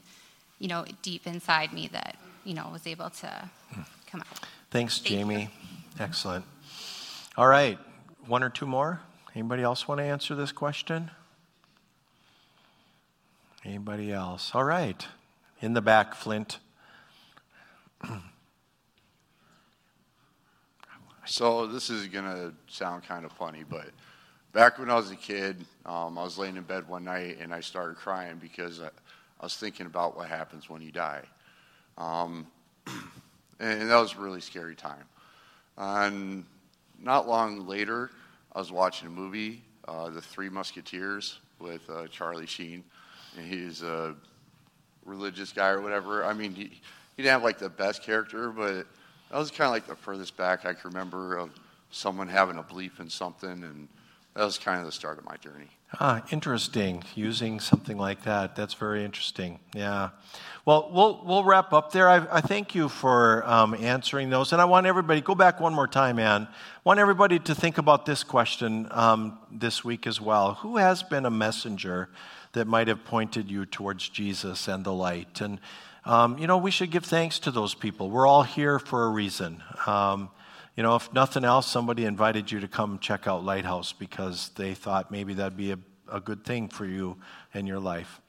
you 0.57 0.69
know, 0.69 0.85
deep 1.01 1.27
inside 1.27 1.73
me 1.73 1.89
that, 1.91 2.15
you 2.45 2.53
know, 2.53 2.69
was 2.71 2.87
able 2.87 3.09
to 3.09 3.49
come 4.07 4.21
out. 4.21 4.39
Thanks, 4.71 4.99
Thank 4.99 5.09
Jamie. 5.09 5.41
You. 5.41 5.49
Excellent. 5.99 6.45
All 7.35 7.47
right, 7.47 7.77
one 8.25 8.41
or 8.41 8.49
two 8.49 8.65
more. 8.65 9.01
Anybody 9.35 9.63
else 9.63 9.85
want 9.85 9.99
to 9.99 10.05
answer 10.05 10.33
this 10.33 10.53
question? 10.53 11.11
Anybody 13.65 14.13
else? 14.13 14.51
All 14.55 14.63
right. 14.63 15.05
In 15.61 15.73
the 15.73 15.81
back, 15.81 16.15
Flint. 16.15 16.59
so 21.29 21.67
this 21.67 21.91
is 21.91 22.07
to 22.07 22.53
sound 22.67 23.03
kind 23.03 23.23
of 23.23 23.31
funny, 23.31 23.63
but 23.63 23.91
back 24.51 24.79
when 24.79 24.89
I 24.89 24.95
was 24.95 25.11
a 25.11 25.15
kid, 25.15 25.63
um, 25.85 26.17
I 26.17 26.23
was 26.23 26.39
laying 26.39 26.57
in 26.57 26.63
bed 26.63 26.87
one 26.87 27.03
night 27.03 27.37
and 27.39 27.53
I 27.53 27.59
started 27.59 27.97
crying 27.97 28.37
because 28.41 28.81
I, 28.81 28.87
I 28.87 29.43
was 29.43 29.55
thinking 29.55 29.85
about 29.85 30.17
what 30.17 30.27
happens 30.27 30.71
when 30.71 30.81
you 30.81 30.91
die. 30.91 31.21
Um, 31.99 32.47
and 33.59 33.89
that 33.91 33.95
was 33.95 34.15
a 34.15 34.19
really 34.19 34.41
scary 34.41 34.75
time. 34.75 35.03
And 35.77 36.45
not 36.99 37.27
long 37.27 37.67
later, 37.67 38.09
I 38.53 38.59
was 38.59 38.71
watching 38.71 39.07
a 39.07 39.11
movie, 39.11 39.61
uh, 39.87 40.09
The 40.09 40.21
Three 40.21 40.49
Musketeers, 40.49 41.37
with 41.59 41.87
uh, 41.91 42.07
Charlie 42.07 42.47
Sheen. 42.47 42.83
And 43.37 43.45
he's 43.45 43.83
a 43.83 44.15
religious 45.05 45.53
guy 45.53 45.69
or 45.69 45.81
whatever. 45.81 46.25
I 46.25 46.33
mean, 46.33 46.55
he, 46.55 46.63
he 46.63 47.23
didn't 47.23 47.33
have 47.33 47.43
like 47.43 47.59
the 47.59 47.69
best 47.69 48.01
character, 48.01 48.49
but 48.49 48.87
that 49.31 49.37
was 49.37 49.51
kind 49.51 49.67
of 49.67 49.73
like 49.73 49.87
the 49.87 49.95
furthest 49.95 50.35
back 50.37 50.65
I 50.65 50.73
can 50.73 50.91
remember 50.91 51.37
of 51.37 51.51
someone 51.91 52.27
having 52.27 52.57
a 52.57 52.63
belief 52.63 52.99
in 52.99 53.09
something, 53.09 53.63
and 53.63 53.87
that 54.35 54.43
was 54.43 54.57
kind 54.57 54.79
of 54.79 54.85
the 54.85 54.91
start 54.91 55.17
of 55.17 55.25
my 55.25 55.37
journey. 55.37 55.67
Ah, 55.99 56.23
interesting. 56.31 57.03
Using 57.15 57.59
something 57.59 57.97
like 57.97 58.23
that. 58.23 58.55
That's 58.55 58.75
very 58.75 59.03
interesting. 59.03 59.59
Yeah. 59.73 60.09
Well, 60.63 60.91
we'll, 60.93 61.23
we'll 61.25 61.43
wrap 61.43 61.73
up 61.73 61.91
there. 61.91 62.07
I, 62.07 62.27
I 62.31 62.41
thank 62.41 62.75
you 62.75 62.89
for 62.89 63.43
um, 63.49 63.73
answering 63.73 64.29
those. 64.29 64.53
And 64.53 64.61
I 64.61 64.65
want 64.65 64.85
everybody, 64.85 65.19
go 65.19 65.33
back 65.33 65.59
one 65.59 65.73
more 65.73 65.87
time, 65.87 66.19
Ann. 66.19 66.43
I 66.43 66.49
want 66.83 66.99
everybody 66.99 67.39
to 67.39 67.55
think 67.55 67.79
about 67.79 68.05
this 68.05 68.23
question 68.23 68.87
um, 68.91 69.39
this 69.51 69.83
week 69.83 70.05
as 70.05 70.21
well. 70.21 70.55
Who 70.55 70.77
has 70.77 71.01
been 71.01 71.25
a 71.25 71.31
messenger 71.31 72.09
that 72.51 72.67
might 72.67 72.87
have 72.87 73.03
pointed 73.03 73.49
you 73.49 73.65
towards 73.65 74.09
Jesus 74.09 74.67
and 74.67 74.85
the 74.85 74.93
light? 74.93 75.41
And 75.41 75.59
um, 76.05 76.37
you 76.37 76.47
know, 76.47 76.57
we 76.57 76.71
should 76.71 76.91
give 76.91 77.05
thanks 77.05 77.39
to 77.39 77.51
those 77.51 77.73
people. 77.73 78.09
We're 78.09 78.27
all 78.27 78.43
here 78.43 78.79
for 78.79 79.05
a 79.05 79.09
reason. 79.09 79.61
Um, 79.85 80.29
you 80.75 80.83
know, 80.83 80.95
if 80.95 81.11
nothing 81.11 81.43
else, 81.43 81.67
somebody 81.67 82.05
invited 82.05 82.51
you 82.51 82.61
to 82.61 82.67
come 82.67 82.99
check 82.99 83.27
out 83.27 83.43
Lighthouse 83.43 83.91
because 83.91 84.49
they 84.55 84.73
thought 84.73 85.11
maybe 85.11 85.33
that'd 85.33 85.57
be 85.57 85.71
a, 85.71 85.79
a 86.11 86.21
good 86.21 86.45
thing 86.45 86.69
for 86.69 86.85
you 86.85 87.17
in 87.53 87.67
your 87.67 87.79
life. 87.79 88.21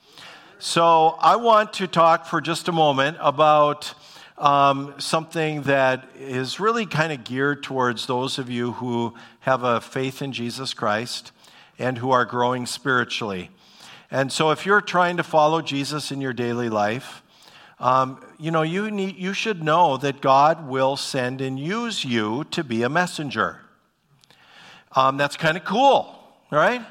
So 0.59 1.16
I 1.20 1.37
want 1.37 1.72
to 1.74 1.87
talk 1.87 2.26
for 2.26 2.40
just 2.40 2.68
a 2.68 2.72
moment 2.72 3.16
about 3.20 3.94
um, 4.37 4.94
something 4.98 5.62
that 5.62 6.09
is 6.18 6.59
really 6.59 6.87
kind 6.87 7.12
of 7.12 7.24
geared 7.24 7.62
towards 7.62 8.06
those 8.06 8.38
of 8.38 8.50
you 8.50 8.72
who 8.72 9.14
have 9.40 9.62
a 9.62 9.80
faith 9.80 10.20
in 10.20 10.33
Jesus 10.33 10.74
Christ 10.74 11.33
and 11.78 11.98
who 11.98 12.11
are 12.11 12.24
growing 12.24 12.66
spiritually. 12.66 13.50
And 14.11 14.33
so 14.33 14.50
if 14.50 14.66
you're 14.66 14.80
trying 14.80 15.18
to 15.18 15.22
follow 15.22 15.62
Jesus 15.62 16.11
in 16.11 16.20
your 16.20 16.33
daily 16.33 16.68
life, 16.68 17.22
um, 17.81 18.21
you 18.38 18.51
know, 18.51 18.62
you, 18.62 18.90
need, 18.90 19.16
you 19.16 19.33
should 19.33 19.62
know 19.62 19.97
that 19.97 20.21
God 20.21 20.69
will 20.69 20.97
send 20.97 21.40
and 21.40 21.59
use 21.59 22.05
you 22.05 22.45
to 22.51 22.62
be 22.62 22.83
a 22.83 22.90
messenger. 22.90 23.61
Um, 24.95 25.16
that's 25.16 25.37
kind 25.37 25.57
of 25.57 25.64
cool, 25.64 26.14
right? 26.51 26.83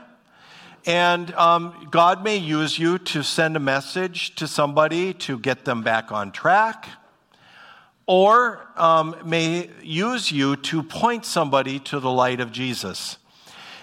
And 0.87 1.31
um, 1.35 1.89
God 1.91 2.23
may 2.23 2.37
use 2.37 2.79
you 2.79 2.97
to 2.97 3.23
send 3.23 3.55
a 3.55 3.59
message 3.59 4.33
to 4.35 4.47
somebody 4.47 5.13
to 5.13 5.37
get 5.37 5.63
them 5.63 5.83
back 5.83 6.11
on 6.11 6.31
track, 6.31 6.89
or 8.07 8.65
um, 8.75 9.15
may 9.23 9.69
use 9.83 10.31
you 10.31 10.55
to 10.55 10.81
point 10.81 11.23
somebody 11.23 11.79
to 11.79 11.99
the 11.99 12.09
light 12.09 12.39
of 12.39 12.51
Jesus. 12.51 13.17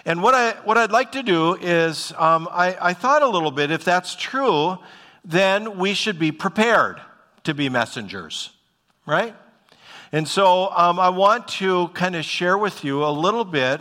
And 0.04 0.22
what, 0.22 0.34
I, 0.34 0.52
what 0.64 0.76
I'd 0.76 0.90
like 0.90 1.12
to 1.12 1.22
do 1.22 1.54
is, 1.54 2.12
um, 2.16 2.48
I, 2.50 2.76
I 2.80 2.94
thought 2.94 3.22
a 3.22 3.28
little 3.28 3.52
bit, 3.52 3.70
if 3.70 3.84
that's 3.84 4.16
true, 4.16 4.78
then 5.26 5.76
we 5.76 5.92
should 5.92 6.18
be 6.20 6.30
prepared 6.30 7.00
to 7.42 7.52
be 7.52 7.68
messengers, 7.68 8.50
right? 9.04 9.34
And 10.12 10.26
so 10.26 10.70
um, 10.70 11.00
I 11.00 11.08
want 11.08 11.48
to 11.48 11.88
kind 11.88 12.14
of 12.14 12.24
share 12.24 12.56
with 12.56 12.84
you 12.84 13.04
a 13.04 13.10
little 13.10 13.44
bit 13.44 13.80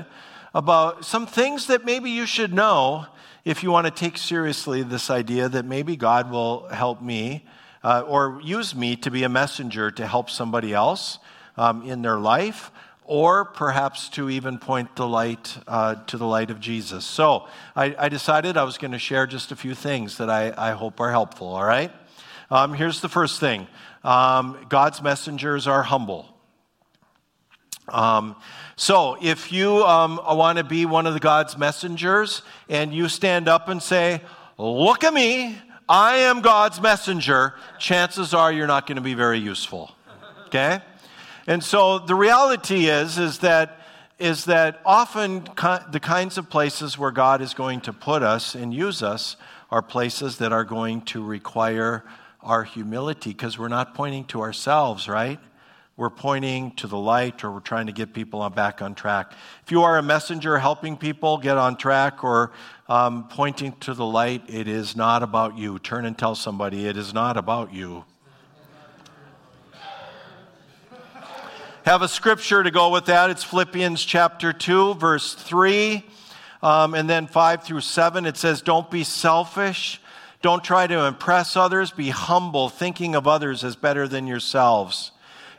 about 0.56 1.06
some 1.06 1.28
things 1.28 1.68
that 1.68 1.86
maybe 1.86 2.10
you 2.10 2.26
should 2.26 2.52
know 2.52 3.06
if 3.44 3.62
you 3.62 3.70
want 3.70 3.86
to 3.86 3.92
take 3.92 4.18
seriously 4.18 4.82
this 4.82 5.12
idea 5.12 5.48
that 5.48 5.66
maybe 5.66 5.96
God 5.96 6.32
will 6.32 6.68
help 6.70 7.00
me 7.00 7.46
uh, 7.84 8.04
or 8.08 8.42
use 8.44 8.74
me 8.74 8.96
to 8.96 9.12
be 9.12 9.22
a 9.24 9.30
messenger 9.30 9.92
to 9.92 10.08
help 10.08 10.32
somebody 10.32 10.74
else 10.74 11.20
um, 11.58 11.84
in 11.84 12.02
their 12.02 12.18
life 12.18 12.72
or 13.06 13.46
perhaps 13.46 14.10
to 14.10 14.30
even 14.30 14.58
point 14.58 14.96
the 14.96 15.08
light 15.08 15.58
uh, 15.68 15.96
to 16.08 16.18
the 16.18 16.26
light 16.26 16.50
of 16.50 16.60
Jesus. 16.60 17.06
So 17.06 17.48
I, 17.76 17.96
I 17.98 18.10
decided 18.10 18.58
I 18.58 18.64
was 18.64 18.78
going 18.78 18.92
to 18.92 19.00
share 19.00 19.28
just 19.28 19.52
a 19.52 19.56
few 19.56 19.76
things 19.76 20.18
that 20.18 20.30
I, 20.30 20.54
I 20.58 20.72
hope 20.72 21.00
are 21.00 21.12
helpful, 21.12 21.48
all 21.48 21.64
right? 21.64 21.92
Um, 22.50 22.74
here's 22.74 23.02
the 23.02 23.10
first 23.10 23.40
thing 23.40 23.68
um, 24.04 24.66
God's 24.70 25.02
messengers 25.02 25.68
are 25.68 25.84
humble. 25.84 26.32
Um, 27.88 28.36
so, 28.76 29.18
if 29.22 29.52
you 29.52 29.84
um, 29.86 30.20
want 30.26 30.58
to 30.58 30.64
be 30.64 30.86
one 30.86 31.06
of 31.06 31.14
the 31.14 31.20
God's 31.20 31.58
messengers 31.58 32.42
and 32.68 32.94
you 32.94 33.08
stand 33.08 33.48
up 33.48 33.70
and 33.70 33.82
say, 33.82 34.22
Look 34.58 35.04
at 35.04 35.14
me, 35.14 35.58
I 35.88 36.18
am 36.18 36.42
God's 36.42 36.82
messenger, 36.82 37.54
chances 37.78 38.34
are 38.34 38.52
you're 38.52 38.68
not 38.68 38.88
going 38.88 38.96
to 38.96 39.02
be 39.02 39.14
very 39.14 39.40
useful. 39.40 39.92
Okay? 40.48 40.82
And 41.48 41.64
so 41.64 42.00
the 42.00 42.16
reality 42.16 42.88
is, 42.88 43.18
is 43.18 43.40
that, 43.40 43.80
is 44.20 44.46
that 44.46 44.82
often 44.86 45.44
the 45.92 46.00
kinds 46.02 46.38
of 46.38 46.50
places 46.50 46.98
where 46.98 47.12
God 47.12 47.42
is 47.42 47.54
going 47.54 47.82
to 47.82 47.94
put 47.94 48.24
us 48.24 48.56
and 48.56 48.74
use 48.74 49.04
us 49.04 49.36
are 49.70 49.82
places 49.82 50.38
that 50.38 50.52
are 50.52 50.64
going 50.64 51.02
to 51.02 51.24
require 51.24 52.04
our 52.42 52.64
humility 52.64 53.32
because 53.32 53.58
we're 53.58 53.68
not 53.68 53.94
pointing 53.96 54.26
to 54.26 54.42
ourselves, 54.42 55.08
right? 55.08 55.40
we're 55.98 56.10
pointing 56.10 56.72
to 56.72 56.88
the 56.88 56.98
light 56.98 57.44
or 57.44 57.52
we're 57.52 57.60
trying 57.62 57.86
to 57.86 57.94
get 57.94 58.14
people 58.14 58.42
on, 58.42 58.54
back 58.54 58.82
on 58.82 58.96
track. 58.96 59.32
If 59.64 59.72
you 59.72 59.84
are 59.84 59.98
a 59.98 60.04
messenger 60.04 60.58
helping 60.58 60.98
people 60.98 61.38
get 61.38 61.58
on 61.58 61.78
track 61.78 62.24
or 62.24 62.52
um, 62.90 63.28
pointing 63.30 63.72
to 63.82 63.94
the 63.94 64.06
light, 64.06 64.44
it 64.50 64.68
is 64.68 64.96
not 64.96 65.24
about 65.24 65.58
you. 65.58 65.80
Turn 65.80 66.06
and 66.06 66.18
tell 66.18 66.36
somebody 66.36 66.86
it 66.86 66.98
is 66.98 67.14
not 67.14 67.38
about 67.38 67.74
you. 67.74 68.04
Have 71.86 72.02
a 72.02 72.08
scripture 72.08 72.64
to 72.64 72.72
go 72.72 72.90
with 72.90 73.06
that. 73.06 73.30
It's 73.30 73.44
Philippians 73.44 74.04
chapter 74.04 74.52
2, 74.52 74.96
verse 74.96 75.36
3, 75.36 76.04
um, 76.64 76.96
and 76.96 77.08
then 77.08 77.28
5 77.28 77.62
through 77.64 77.82
7. 77.82 78.26
It 78.26 78.38
says, 78.38 78.64
Don't 78.64 78.90
be 78.90 79.04
selfish. 79.04 80.02
Don't 80.42 80.64
try 80.64 80.88
to 80.88 81.06
impress 81.06 81.56
others. 81.56 81.92
Be 81.92 82.10
humble, 82.10 82.70
thinking 82.70 83.14
of 83.14 83.28
others 83.28 83.64
as 83.64 83.76
better 83.76 84.08
than 84.08 84.26
yourselves. 84.26 85.12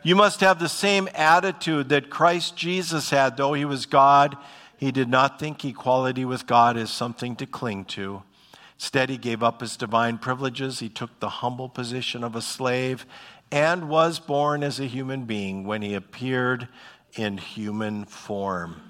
You 0.02 0.16
must 0.16 0.40
have 0.40 0.58
the 0.58 0.68
same 0.68 1.08
attitude 1.14 1.90
that 1.90 2.10
Christ 2.10 2.56
Jesus 2.56 3.10
had, 3.10 3.36
though 3.36 3.52
he 3.52 3.64
was 3.64 3.86
God. 3.86 4.36
He 4.78 4.90
did 4.90 5.08
not 5.08 5.38
think 5.38 5.64
equality 5.64 6.24
with 6.24 6.48
God 6.48 6.76
as 6.76 6.90
something 6.90 7.36
to 7.36 7.46
cling 7.46 7.84
to. 7.84 8.24
Instead, 8.74 9.10
he 9.10 9.16
gave 9.16 9.44
up 9.44 9.60
his 9.60 9.76
divine 9.76 10.18
privileges. 10.18 10.80
He 10.80 10.88
took 10.88 11.20
the 11.20 11.28
humble 11.28 11.68
position 11.68 12.24
of 12.24 12.34
a 12.34 12.42
slave 12.42 13.06
and 13.50 13.88
was 13.88 14.18
born 14.18 14.62
as 14.62 14.80
a 14.80 14.86
human 14.86 15.24
being 15.24 15.64
when 15.64 15.82
he 15.82 15.94
appeared 15.94 16.68
in 17.14 17.38
human 17.38 18.04
form. 18.04 18.82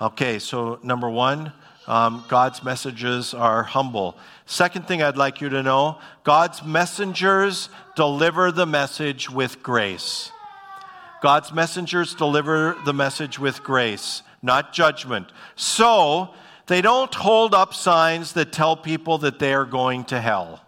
Okay, 0.00 0.38
so 0.38 0.78
number 0.82 1.08
one, 1.08 1.52
um, 1.86 2.24
God's 2.28 2.62
messages 2.62 3.34
are 3.34 3.62
humble. 3.62 4.16
Second 4.46 4.88
thing 4.88 5.02
I'd 5.02 5.16
like 5.16 5.40
you 5.40 5.48
to 5.50 5.62
know 5.62 5.98
God's 6.22 6.62
messengers 6.62 7.68
deliver 7.94 8.50
the 8.50 8.66
message 8.66 9.30
with 9.30 9.62
grace. 9.62 10.30
God's 11.22 11.52
messengers 11.52 12.14
deliver 12.14 12.76
the 12.84 12.92
message 12.92 13.38
with 13.38 13.62
grace, 13.62 14.22
not 14.42 14.72
judgment. 14.72 15.32
So, 15.56 16.34
they 16.66 16.80
don't 16.80 17.14
hold 17.14 17.54
up 17.54 17.74
signs 17.74 18.32
that 18.32 18.52
tell 18.52 18.76
people 18.76 19.18
that 19.18 19.38
they 19.38 19.52
are 19.52 19.64
going 19.64 20.04
to 20.04 20.20
hell. 20.20 20.60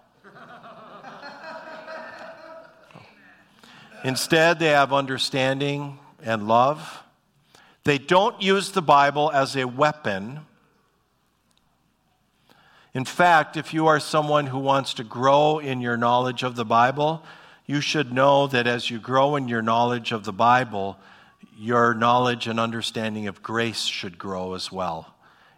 Instead, 4.06 4.60
they 4.60 4.68
have 4.68 4.92
understanding 4.92 5.98
and 6.22 6.46
love. 6.46 7.02
They 7.82 7.98
don't 7.98 8.40
use 8.40 8.70
the 8.70 8.80
Bible 8.80 9.32
as 9.32 9.56
a 9.56 9.66
weapon. 9.66 10.42
In 12.94 13.04
fact, 13.04 13.56
if 13.56 13.74
you 13.74 13.88
are 13.88 13.98
someone 13.98 14.46
who 14.46 14.60
wants 14.60 14.94
to 14.94 15.02
grow 15.02 15.58
in 15.58 15.80
your 15.80 15.96
knowledge 15.96 16.44
of 16.44 16.54
the 16.54 16.64
Bible, 16.64 17.24
you 17.66 17.80
should 17.80 18.12
know 18.12 18.46
that 18.46 18.68
as 18.68 18.92
you 18.92 19.00
grow 19.00 19.34
in 19.34 19.48
your 19.48 19.60
knowledge 19.60 20.12
of 20.12 20.24
the 20.24 20.32
Bible, 20.32 20.96
your 21.58 21.92
knowledge 21.92 22.46
and 22.46 22.60
understanding 22.60 23.26
of 23.26 23.42
grace 23.42 23.86
should 23.86 24.18
grow 24.18 24.54
as 24.54 24.70
well, 24.70 25.16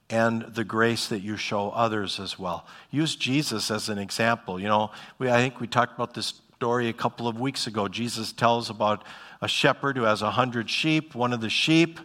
and 0.08 0.40
the 0.54 0.64
grace 0.64 1.06
that 1.08 1.20
you 1.20 1.36
show 1.36 1.68
others 1.72 2.18
as 2.18 2.38
well. 2.38 2.64
Use 2.90 3.14
Jesus 3.14 3.70
as 3.70 3.90
an 3.90 3.98
example. 3.98 4.58
You 4.58 4.68
know, 4.68 4.90
we, 5.18 5.30
I 5.30 5.36
think 5.36 5.60
we 5.60 5.66
talked 5.66 5.94
about 5.94 6.14
this 6.14 6.32
story 6.58 6.88
a 6.88 6.92
couple 6.92 7.28
of 7.28 7.38
weeks 7.38 7.68
ago. 7.68 7.86
Jesus 7.86 8.32
tells 8.32 8.68
about 8.68 9.04
a 9.40 9.46
shepherd 9.46 9.96
who 9.96 10.02
has 10.02 10.22
a 10.22 10.32
hundred 10.32 10.68
sheep. 10.68 11.14
One 11.14 11.32
of 11.32 11.40
the 11.40 11.48
sheep 11.48 12.00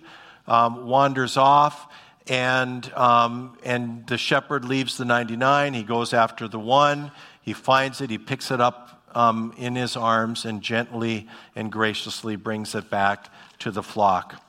um, 0.46 0.86
wanders 0.86 1.38
off, 1.38 1.92
and, 2.28 2.94
um, 2.94 3.58
and 3.64 4.06
the 4.06 4.20
shepherd 4.20 4.64
leaves 4.64 4.96
the 4.96 5.06
99. 5.06 5.74
He 5.74 5.82
goes 5.82 6.14
after 6.14 6.48
the 6.48 6.60
one. 6.60 7.12
He 7.42 7.54
finds 7.54 8.00
it, 8.00 8.12
he 8.12 8.20
picks 8.20 8.52
it 8.52 8.62
up 8.62 9.02
um, 9.16 9.56
in 9.58 9.74
his 9.74 9.98
arms 9.98 10.46
and 10.46 10.62
gently 10.62 11.28
and 11.56 11.72
graciously 11.72 12.36
brings 12.36 12.76
it 12.76 12.92
back 12.92 13.32
to 13.58 13.72
the 13.72 13.82
flock. 13.82 14.40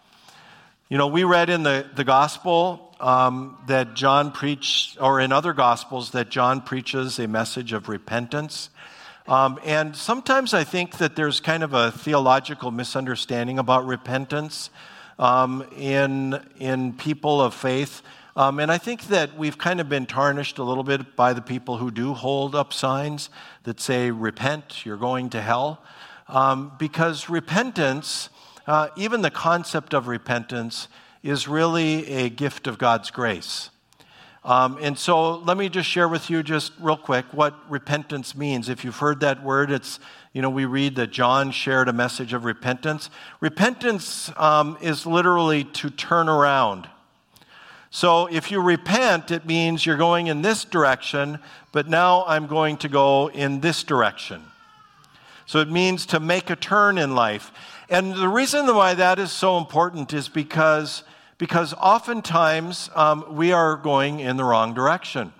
You 0.90 0.98
know, 0.98 1.06
we 1.06 1.24
read 1.24 1.48
in 1.48 1.62
the, 1.62 1.86
the 1.94 2.04
gospel 2.04 2.94
um, 3.00 3.56
that 3.68 3.94
John 3.94 4.32
preached, 4.32 4.98
or 5.00 5.18
in 5.18 5.32
other 5.32 5.54
gospels, 5.54 6.10
that 6.10 6.28
John 6.28 6.60
preaches 6.60 7.18
a 7.18 7.26
message 7.26 7.72
of 7.72 7.88
repentance. 7.88 8.68
Um, 9.26 9.58
and 9.64 9.96
sometimes 9.96 10.52
I 10.52 10.64
think 10.64 10.98
that 10.98 11.16
there's 11.16 11.40
kind 11.40 11.62
of 11.62 11.72
a 11.72 11.90
theological 11.90 12.70
misunderstanding 12.70 13.58
about 13.58 13.86
repentance 13.86 14.68
um, 15.18 15.64
in, 15.78 16.44
in 16.58 16.92
people 16.92 17.40
of 17.40 17.54
faith. 17.54 18.02
Um, 18.36 18.58
and 18.60 18.70
I 18.70 18.76
think 18.76 19.06
that 19.06 19.34
we've 19.38 19.56
kind 19.56 19.80
of 19.80 19.88
been 19.88 20.04
tarnished 20.04 20.58
a 20.58 20.62
little 20.62 20.84
bit 20.84 21.16
by 21.16 21.32
the 21.32 21.40
people 21.40 21.78
who 21.78 21.90
do 21.90 22.12
hold 22.12 22.54
up 22.54 22.74
signs 22.74 23.30
that 23.62 23.80
say, 23.80 24.10
repent, 24.10 24.84
you're 24.84 24.98
going 24.98 25.30
to 25.30 25.40
hell. 25.40 25.82
Um, 26.28 26.72
because 26.78 27.30
repentance, 27.30 28.28
uh, 28.66 28.88
even 28.94 29.22
the 29.22 29.30
concept 29.30 29.94
of 29.94 30.06
repentance, 30.06 30.88
is 31.22 31.48
really 31.48 32.06
a 32.08 32.28
gift 32.28 32.66
of 32.66 32.76
God's 32.76 33.10
grace. 33.10 33.70
Um, 34.44 34.76
and 34.82 34.98
so 34.98 35.38
let 35.38 35.56
me 35.56 35.70
just 35.70 35.88
share 35.88 36.06
with 36.06 36.28
you, 36.28 36.42
just 36.42 36.72
real 36.78 36.98
quick, 36.98 37.24
what 37.32 37.54
repentance 37.70 38.36
means. 38.36 38.68
If 38.68 38.84
you've 38.84 38.98
heard 38.98 39.20
that 39.20 39.42
word, 39.42 39.70
it's, 39.70 39.98
you 40.34 40.42
know, 40.42 40.50
we 40.50 40.66
read 40.66 40.96
that 40.96 41.10
John 41.10 41.50
shared 41.50 41.88
a 41.88 41.94
message 41.94 42.34
of 42.34 42.44
repentance. 42.44 43.08
Repentance 43.40 44.30
um, 44.36 44.76
is 44.82 45.06
literally 45.06 45.64
to 45.64 45.88
turn 45.88 46.28
around. 46.28 46.88
So 47.90 48.26
if 48.26 48.50
you 48.50 48.60
repent, 48.60 49.30
it 49.30 49.46
means 49.46 49.86
you're 49.86 49.96
going 49.96 50.26
in 50.26 50.42
this 50.42 50.64
direction, 50.64 51.38
but 51.72 51.88
now 51.88 52.24
I'm 52.26 52.46
going 52.46 52.76
to 52.78 52.88
go 52.88 53.30
in 53.30 53.60
this 53.60 53.82
direction. 53.82 54.42
So 55.46 55.60
it 55.60 55.70
means 55.70 56.04
to 56.06 56.20
make 56.20 56.50
a 56.50 56.56
turn 56.56 56.98
in 56.98 57.14
life. 57.14 57.52
And 57.88 58.14
the 58.14 58.28
reason 58.28 58.66
why 58.66 58.94
that 58.94 59.18
is 59.18 59.30
so 59.30 59.56
important 59.58 60.12
is 60.12 60.28
because, 60.28 61.02
because 61.38 61.74
oftentimes 61.74 62.90
um, 62.94 63.24
we 63.36 63.52
are 63.52 63.76
going 63.76 64.20
in 64.20 64.36
the 64.36 64.44
wrong 64.44 64.74
direction. 64.74 65.32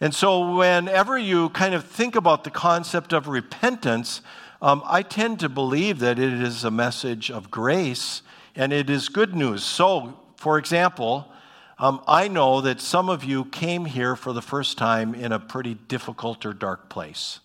And 0.00 0.14
so, 0.14 0.56
whenever 0.56 1.18
you 1.18 1.50
kind 1.50 1.74
of 1.74 1.84
think 1.84 2.16
about 2.16 2.44
the 2.44 2.50
concept 2.50 3.12
of 3.12 3.28
repentance, 3.28 4.22
um, 4.62 4.82
I 4.86 5.02
tend 5.02 5.40
to 5.40 5.48
believe 5.48 5.98
that 5.98 6.18
it 6.18 6.32
is 6.32 6.64
a 6.64 6.70
message 6.70 7.30
of 7.30 7.50
grace 7.50 8.22
and 8.56 8.72
it 8.72 8.88
is 8.90 9.08
good 9.08 9.34
news. 9.34 9.62
So, 9.62 10.18
for 10.36 10.58
example, 10.58 11.30
um, 11.78 12.02
I 12.06 12.28
know 12.28 12.60
that 12.60 12.80
some 12.80 13.08
of 13.08 13.24
you 13.24 13.46
came 13.46 13.86
here 13.86 14.16
for 14.16 14.32
the 14.32 14.42
first 14.42 14.76
time 14.76 15.14
in 15.14 15.32
a 15.32 15.38
pretty 15.38 15.74
difficult 15.74 16.44
or 16.44 16.52
dark 16.52 16.90
place. 16.90 17.40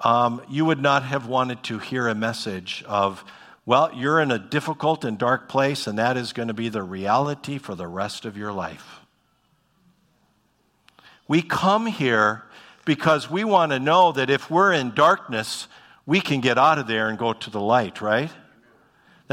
Um, 0.00 0.42
you 0.48 0.64
would 0.64 0.80
not 0.80 1.02
have 1.04 1.26
wanted 1.26 1.62
to 1.64 1.78
hear 1.78 2.08
a 2.08 2.14
message 2.14 2.84
of, 2.86 3.24
well, 3.66 3.90
you're 3.94 4.20
in 4.20 4.30
a 4.30 4.38
difficult 4.38 5.04
and 5.04 5.16
dark 5.16 5.48
place, 5.48 5.86
and 5.86 5.98
that 5.98 6.16
is 6.16 6.32
going 6.32 6.48
to 6.48 6.54
be 6.54 6.68
the 6.68 6.82
reality 6.82 7.58
for 7.58 7.74
the 7.74 7.88
rest 7.88 8.24
of 8.24 8.36
your 8.36 8.52
life. 8.52 9.00
We 11.26 11.40
come 11.40 11.86
here 11.86 12.44
because 12.84 13.30
we 13.30 13.44
want 13.44 13.72
to 13.72 13.78
know 13.78 14.12
that 14.12 14.28
if 14.28 14.50
we're 14.50 14.72
in 14.72 14.94
darkness, 14.94 15.68
we 16.04 16.20
can 16.20 16.40
get 16.40 16.58
out 16.58 16.78
of 16.78 16.86
there 16.86 17.08
and 17.08 17.18
go 17.18 17.32
to 17.32 17.50
the 17.50 17.60
light, 17.60 18.02
right? 18.02 18.30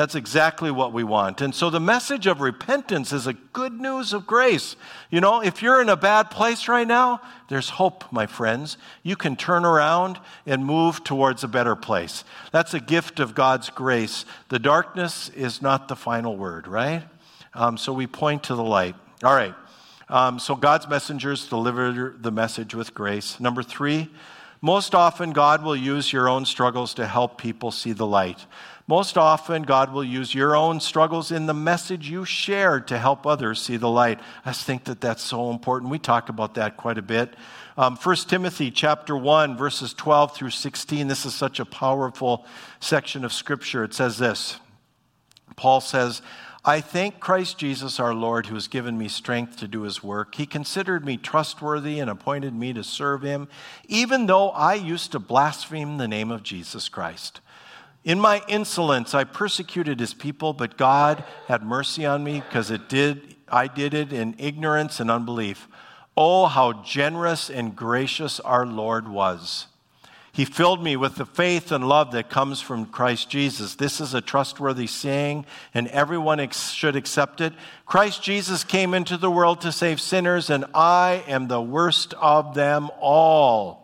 That's 0.01 0.15
exactly 0.15 0.71
what 0.71 0.93
we 0.93 1.03
want. 1.03 1.41
And 1.41 1.53
so 1.53 1.69
the 1.69 1.79
message 1.79 2.25
of 2.25 2.41
repentance 2.41 3.13
is 3.13 3.27
a 3.27 3.33
good 3.33 3.79
news 3.79 4.13
of 4.13 4.25
grace. 4.25 4.75
You 5.11 5.21
know, 5.21 5.43
if 5.43 5.61
you're 5.61 5.79
in 5.79 5.89
a 5.89 5.95
bad 5.95 6.31
place 6.31 6.67
right 6.67 6.87
now, 6.87 7.21
there's 7.49 7.69
hope, 7.69 8.11
my 8.11 8.25
friends. 8.25 8.79
You 9.03 9.15
can 9.15 9.35
turn 9.35 9.63
around 9.63 10.19
and 10.47 10.65
move 10.65 11.03
towards 11.03 11.43
a 11.43 11.47
better 11.47 11.75
place. 11.75 12.23
That's 12.51 12.73
a 12.73 12.79
gift 12.79 13.19
of 13.19 13.35
God's 13.35 13.69
grace. 13.69 14.25
The 14.49 14.57
darkness 14.57 15.29
is 15.35 15.61
not 15.61 15.87
the 15.87 15.95
final 15.95 16.35
word, 16.35 16.67
right? 16.67 17.03
Um, 17.53 17.77
so 17.77 17.93
we 17.93 18.07
point 18.07 18.41
to 18.45 18.55
the 18.55 18.63
light. 18.63 18.95
All 19.23 19.35
right. 19.35 19.53
Um, 20.09 20.39
so 20.39 20.55
God's 20.55 20.89
messengers 20.89 21.47
deliver 21.47 22.15
the 22.19 22.31
message 22.31 22.73
with 22.73 22.95
grace. 22.95 23.39
Number 23.39 23.61
three, 23.61 24.09
most 24.63 24.93
often 24.93 25.31
God 25.31 25.63
will 25.63 25.75
use 25.75 26.11
your 26.11 26.29
own 26.29 26.45
struggles 26.45 26.95
to 26.95 27.07
help 27.07 27.39
people 27.39 27.69
see 27.69 27.93
the 27.93 28.07
light. 28.07 28.45
Most 28.87 29.17
often, 29.17 29.63
God 29.63 29.93
will 29.93 30.03
use 30.03 30.33
your 30.33 30.55
own 30.55 30.79
struggles 30.79 31.31
in 31.31 31.45
the 31.45 31.53
message 31.53 32.09
you 32.09 32.25
share 32.25 32.79
to 32.81 32.97
help 32.97 33.25
others 33.25 33.61
see 33.61 33.77
the 33.77 33.89
light. 33.89 34.19
I 34.45 34.53
think 34.53 34.85
that 34.85 35.01
that's 35.01 35.21
so 35.21 35.49
important. 35.51 35.91
We 35.91 35.99
talk 35.99 36.29
about 36.29 36.55
that 36.55 36.77
quite 36.77 36.97
a 36.97 37.03
bit. 37.03 37.35
Um, 37.77 37.95
1 37.95 38.15
Timothy 38.27 38.69
chapter 38.71 39.15
1, 39.15 39.55
verses 39.55 39.93
12 39.93 40.35
through 40.35 40.49
16. 40.49 41.07
This 41.07 41.25
is 41.25 41.33
such 41.33 41.59
a 41.59 41.65
powerful 41.65 42.45
section 42.79 43.23
of 43.23 43.31
Scripture. 43.31 43.83
It 43.83 43.93
says 43.93 44.17
this 44.17 44.59
Paul 45.55 45.81
says, 45.81 46.21
I 46.63 46.79
thank 46.79 47.19
Christ 47.19 47.57
Jesus 47.57 47.99
our 47.99 48.13
Lord, 48.13 48.45
who 48.45 48.53
has 48.53 48.67
given 48.67 48.95
me 48.95 49.07
strength 49.07 49.57
to 49.57 49.67
do 49.67 49.81
his 49.81 50.03
work. 50.03 50.35
He 50.35 50.45
considered 50.45 51.03
me 51.03 51.17
trustworthy 51.17 51.99
and 51.99 52.07
appointed 52.07 52.53
me 52.53 52.71
to 52.73 52.83
serve 52.83 53.23
him, 53.23 53.47
even 53.87 54.27
though 54.27 54.49
I 54.51 54.75
used 54.75 55.11
to 55.13 55.19
blaspheme 55.19 55.97
the 55.97 56.07
name 56.07 56.29
of 56.29 56.43
Jesus 56.43 56.87
Christ. 56.87 57.41
In 58.03 58.19
my 58.19 58.41
insolence, 58.47 59.13
I 59.13 59.25
persecuted 59.25 59.99
his 59.99 60.13
people, 60.13 60.53
but 60.53 60.77
God 60.77 61.23
had 61.47 61.61
mercy 61.61 62.05
on 62.05 62.23
me 62.23 62.39
because 62.41 62.71
it 62.71 62.89
did, 62.89 63.35
I 63.47 63.67
did 63.67 63.93
it 63.93 64.11
in 64.11 64.35
ignorance 64.39 64.99
and 64.99 65.11
unbelief. 65.11 65.67
Oh, 66.17 66.47
how 66.47 66.73
generous 66.83 67.49
and 67.49 67.75
gracious 67.75 68.39
our 68.39 68.65
Lord 68.65 69.07
was. 69.07 69.67
He 70.33 70.45
filled 70.45 70.81
me 70.81 70.95
with 70.95 71.15
the 71.15 71.25
faith 71.25 71.71
and 71.71 71.87
love 71.87 72.11
that 72.11 72.29
comes 72.29 72.61
from 72.61 72.85
Christ 72.85 73.29
Jesus. 73.29 73.75
This 73.75 73.99
is 73.99 74.13
a 74.13 74.21
trustworthy 74.21 74.87
saying, 74.87 75.45
and 75.73 75.87
everyone 75.89 76.39
ex- 76.39 76.71
should 76.71 76.95
accept 76.95 77.41
it. 77.41 77.53
Christ 77.85 78.23
Jesus 78.23 78.63
came 78.63 78.93
into 78.93 79.17
the 79.17 79.29
world 79.29 79.61
to 79.61 79.71
save 79.71 79.99
sinners, 79.99 80.49
and 80.49 80.65
I 80.73 81.23
am 81.27 81.47
the 81.49 81.61
worst 81.61 82.13
of 82.15 82.55
them 82.55 82.89
all. 82.99 83.80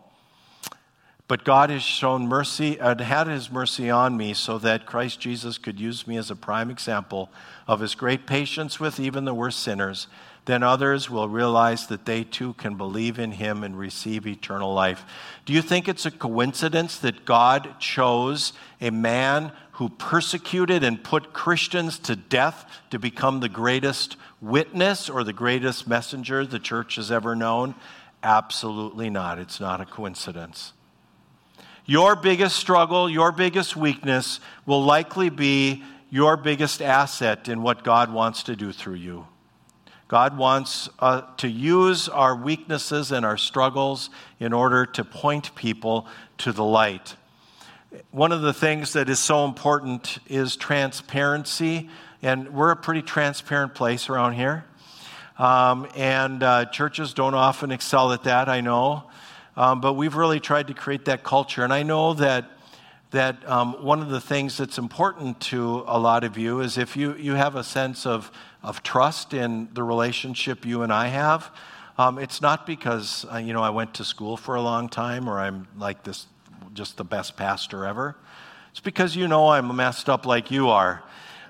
But 1.28 1.44
God 1.44 1.70
has 1.70 1.82
shown 1.82 2.26
mercy 2.26 2.78
and 2.80 3.00
had 3.00 3.26
his 3.26 3.50
mercy 3.50 3.90
on 3.90 4.16
me 4.16 4.34
so 4.34 4.58
that 4.58 4.86
Christ 4.86 5.20
Jesus 5.20 5.58
could 5.58 5.78
use 5.78 6.06
me 6.06 6.16
as 6.16 6.30
a 6.30 6.36
prime 6.36 6.70
example 6.70 7.30
of 7.66 7.80
his 7.80 7.94
great 7.94 8.26
patience 8.26 8.80
with 8.80 8.98
even 8.98 9.24
the 9.24 9.34
worst 9.34 9.60
sinners 9.60 10.08
then 10.48 10.62
others 10.62 11.10
will 11.10 11.28
realize 11.28 11.88
that 11.88 12.06
they 12.06 12.24
too 12.24 12.54
can 12.54 12.74
believe 12.74 13.18
in 13.18 13.32
him 13.32 13.62
and 13.62 13.78
receive 13.78 14.26
eternal 14.26 14.72
life. 14.72 15.04
Do 15.44 15.52
you 15.52 15.60
think 15.60 15.86
it's 15.86 16.06
a 16.06 16.10
coincidence 16.10 16.96
that 17.00 17.26
God 17.26 17.78
chose 17.78 18.54
a 18.80 18.88
man 18.88 19.52
who 19.72 19.90
persecuted 19.90 20.82
and 20.82 21.04
put 21.04 21.34
Christians 21.34 21.98
to 21.98 22.16
death 22.16 22.64
to 22.88 22.98
become 22.98 23.40
the 23.40 23.50
greatest 23.50 24.16
witness 24.40 25.10
or 25.10 25.22
the 25.22 25.34
greatest 25.34 25.86
messenger 25.86 26.46
the 26.46 26.58
church 26.58 26.96
has 26.96 27.12
ever 27.12 27.36
known? 27.36 27.74
Absolutely 28.22 29.10
not. 29.10 29.38
It's 29.38 29.60
not 29.60 29.82
a 29.82 29.84
coincidence. 29.84 30.72
Your 31.90 32.16
biggest 32.16 32.56
struggle, 32.56 33.08
your 33.08 33.32
biggest 33.32 33.74
weakness 33.74 34.40
will 34.66 34.84
likely 34.84 35.30
be 35.30 35.82
your 36.10 36.36
biggest 36.36 36.82
asset 36.82 37.48
in 37.48 37.62
what 37.62 37.82
God 37.82 38.12
wants 38.12 38.42
to 38.42 38.54
do 38.54 38.72
through 38.72 38.96
you. 38.96 39.26
God 40.06 40.36
wants 40.36 40.90
uh, 40.98 41.22
to 41.38 41.48
use 41.48 42.10
our 42.10 42.36
weaknesses 42.36 43.10
and 43.10 43.24
our 43.24 43.38
struggles 43.38 44.10
in 44.38 44.52
order 44.52 44.84
to 44.84 45.02
point 45.02 45.54
people 45.54 46.06
to 46.36 46.52
the 46.52 46.62
light. 46.62 47.16
One 48.10 48.32
of 48.32 48.42
the 48.42 48.52
things 48.52 48.92
that 48.92 49.08
is 49.08 49.18
so 49.18 49.46
important 49.46 50.18
is 50.26 50.56
transparency, 50.56 51.88
and 52.20 52.52
we're 52.52 52.70
a 52.70 52.76
pretty 52.76 53.00
transparent 53.00 53.74
place 53.74 54.10
around 54.10 54.34
here. 54.34 54.66
Um, 55.38 55.88
and 55.96 56.42
uh, 56.42 56.66
churches 56.66 57.14
don't 57.14 57.34
often 57.34 57.70
excel 57.70 58.12
at 58.12 58.24
that, 58.24 58.50
I 58.50 58.60
know. 58.60 59.04
Um, 59.58 59.82
but 59.82 59.92
we've 59.92 60.14
really 60.14 60.40
tried 60.40 60.68
to 60.68 60.74
create 60.74 61.04
that 61.06 61.22
culture. 61.22 61.64
And 61.64 61.72
I 61.72 61.82
know 61.82 62.14
that, 62.14 62.48
that 63.10 63.46
um, 63.46 63.84
one 63.84 64.00
of 64.00 64.08
the 64.08 64.20
things 64.20 64.56
that's 64.56 64.78
important 64.78 65.40
to 65.40 65.84
a 65.86 65.98
lot 65.98 66.24
of 66.24 66.38
you 66.38 66.60
is 66.60 66.78
if 66.78 66.96
you, 66.96 67.14
you 67.16 67.34
have 67.34 67.56
a 67.56 67.64
sense 67.64 68.06
of 68.06 68.30
of 68.62 68.82
trust 68.82 69.34
in 69.34 69.68
the 69.72 69.82
relationship 69.82 70.66
you 70.66 70.82
and 70.82 70.92
I 70.92 71.08
have. 71.08 71.50
Um, 71.96 72.18
it's 72.18 72.40
not 72.40 72.66
because, 72.66 73.24
uh, 73.32 73.38
you 73.38 73.52
know, 73.52 73.62
I 73.62 73.70
went 73.70 73.94
to 73.94 74.04
school 74.04 74.36
for 74.36 74.54
a 74.54 74.62
long 74.62 74.88
time 74.88 75.28
or 75.28 75.38
I'm 75.38 75.66
like 75.76 76.04
this, 76.04 76.26
just 76.74 76.96
the 76.96 77.04
best 77.04 77.36
pastor 77.36 77.84
ever. 77.84 78.16
It's 78.70 78.80
because 78.80 79.16
you 79.16 79.26
know 79.28 79.48
I'm 79.48 79.74
messed 79.74 80.08
up 80.08 80.26
like 80.26 80.50
you 80.50 80.68
are. 80.68 81.02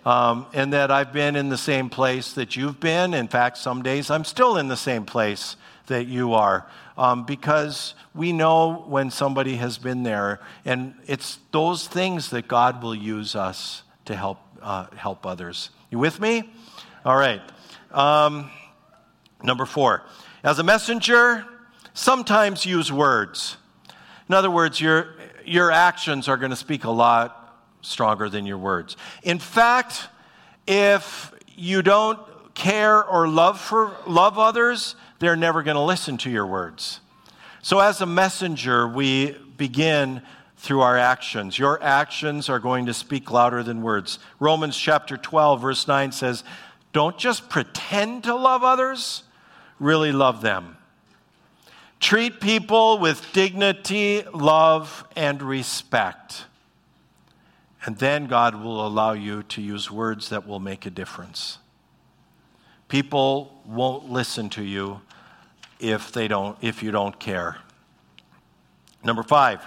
Um, 0.07 0.47
and 0.55 0.73
that 0.73 0.91
I've 0.91 1.13
been 1.13 1.37
in 1.37 1.51
the 1.51 1.59
same 1.59 1.91
place 1.91 2.33
that 2.35 2.57
you've 2.57 2.81
been. 2.81 3.13
In 3.13 3.29
fact, 3.29 3.59
some 3.59 3.83
days 3.83 4.11
I'm 4.11 4.25
still 4.25 4.57
in 4.57 4.69
the 4.69 4.77
same 4.77 5.05
place 5.05 5.57
that 5.89 6.07
you 6.07 6.35
are. 6.35 6.67
Um, 6.99 7.25
because 7.25 7.95
we 8.13 8.33
know 8.33 8.85
when 8.89 9.13
somebody 9.13 9.55
has 9.57 9.79
been 9.79 10.03
there, 10.03 10.41
and 10.65 10.95
it's 11.07 11.39
those 11.53 11.87
things 11.87 12.31
that 12.31 12.49
God 12.49 12.83
will 12.83 12.95
use 12.95 13.37
us 13.37 13.85
to 14.07 14.17
help, 14.17 14.39
uh, 14.61 14.87
help 14.97 15.25
others. 15.25 15.71
You 15.91 16.01
with 16.01 16.21
me? 16.21 16.51
All 17.05 17.17
right. 17.17 17.41
Um, 17.93 18.51
number 19.45 19.65
four. 19.65 20.03
As 20.43 20.59
a 20.59 20.65
messenger, 20.65 21.47
sometimes 21.95 22.67
use 22.67 22.93
words. 22.93 23.57
In 24.29 24.35
other 24.35 24.51
words, 24.51 24.81
your, 24.81 25.15
your 25.45 25.71
actions 25.71 26.27
are 26.27 26.37
going 26.37 26.51
to 26.51 26.57
speak 26.57 26.83
a 26.83 26.91
lot 26.91 27.61
stronger 27.81 28.29
than 28.29 28.45
your 28.45 28.59
words. 28.59 28.97
In 29.23 29.39
fact, 29.39 30.09
if 30.67 31.33
you 31.57 31.81
don't 31.83 32.19
care 32.55 33.05
or 33.05 33.29
love 33.29 33.61
for 33.61 33.97
love 34.07 34.37
others, 34.39 34.97
they're 35.19 35.37
never 35.37 35.63
going 35.63 35.77
to 35.77 35.83
listen 35.83 36.17
to 36.19 36.31
your 36.31 36.47
words. 36.47 37.01
So 37.63 37.81
as 37.81 38.01
a 38.01 38.07
messenger, 38.07 38.87
we 38.87 39.33
begin 39.57 40.23
through 40.57 40.81
our 40.81 40.97
actions. 40.97 41.59
Your 41.59 41.83
actions 41.83 42.49
are 42.49 42.59
going 42.59 42.87
to 42.87 42.95
speak 42.95 43.31
louder 43.31 43.63
than 43.63 43.83
words. 43.83 44.19
Romans 44.41 44.77
chapter 44.77 45.17
12 45.17 45.61
verse 45.61 45.87
9 45.87 46.13
says, 46.13 46.45
don't 46.93 47.19
just 47.19 47.49
pretend 47.49 48.25
to 48.25 48.35
love 48.35 48.65
others, 48.65 49.23
really 49.79 50.13
love 50.13 50.41
them. 50.41 50.77
Treat 52.01 52.41
people 52.41 52.99
with 52.99 53.33
dignity, 53.33 54.23
love, 54.33 55.07
and 55.17 55.43
respect. 55.43 56.45
And 57.85 57.97
then 57.99 58.27
God 58.27 58.63
will 58.63 58.87
allow 58.87 59.13
you 59.13 59.43
to 59.45 59.63
use 59.63 59.91
words 59.91 60.29
that 60.31 60.47
will 60.47 60.61
make 60.61 60.87
a 60.87 60.91
difference. 60.91 61.59
People 62.89 63.61
won't 63.67 64.11
listen 64.11 64.49
to 64.51 64.63
you 64.63 65.01
if 65.81 66.13
they 66.13 66.29
don't 66.29 66.57
if 66.63 66.83
you 66.83 66.91
don't 66.91 67.19
care. 67.19 67.57
Number 69.05 69.23
five, 69.23 69.63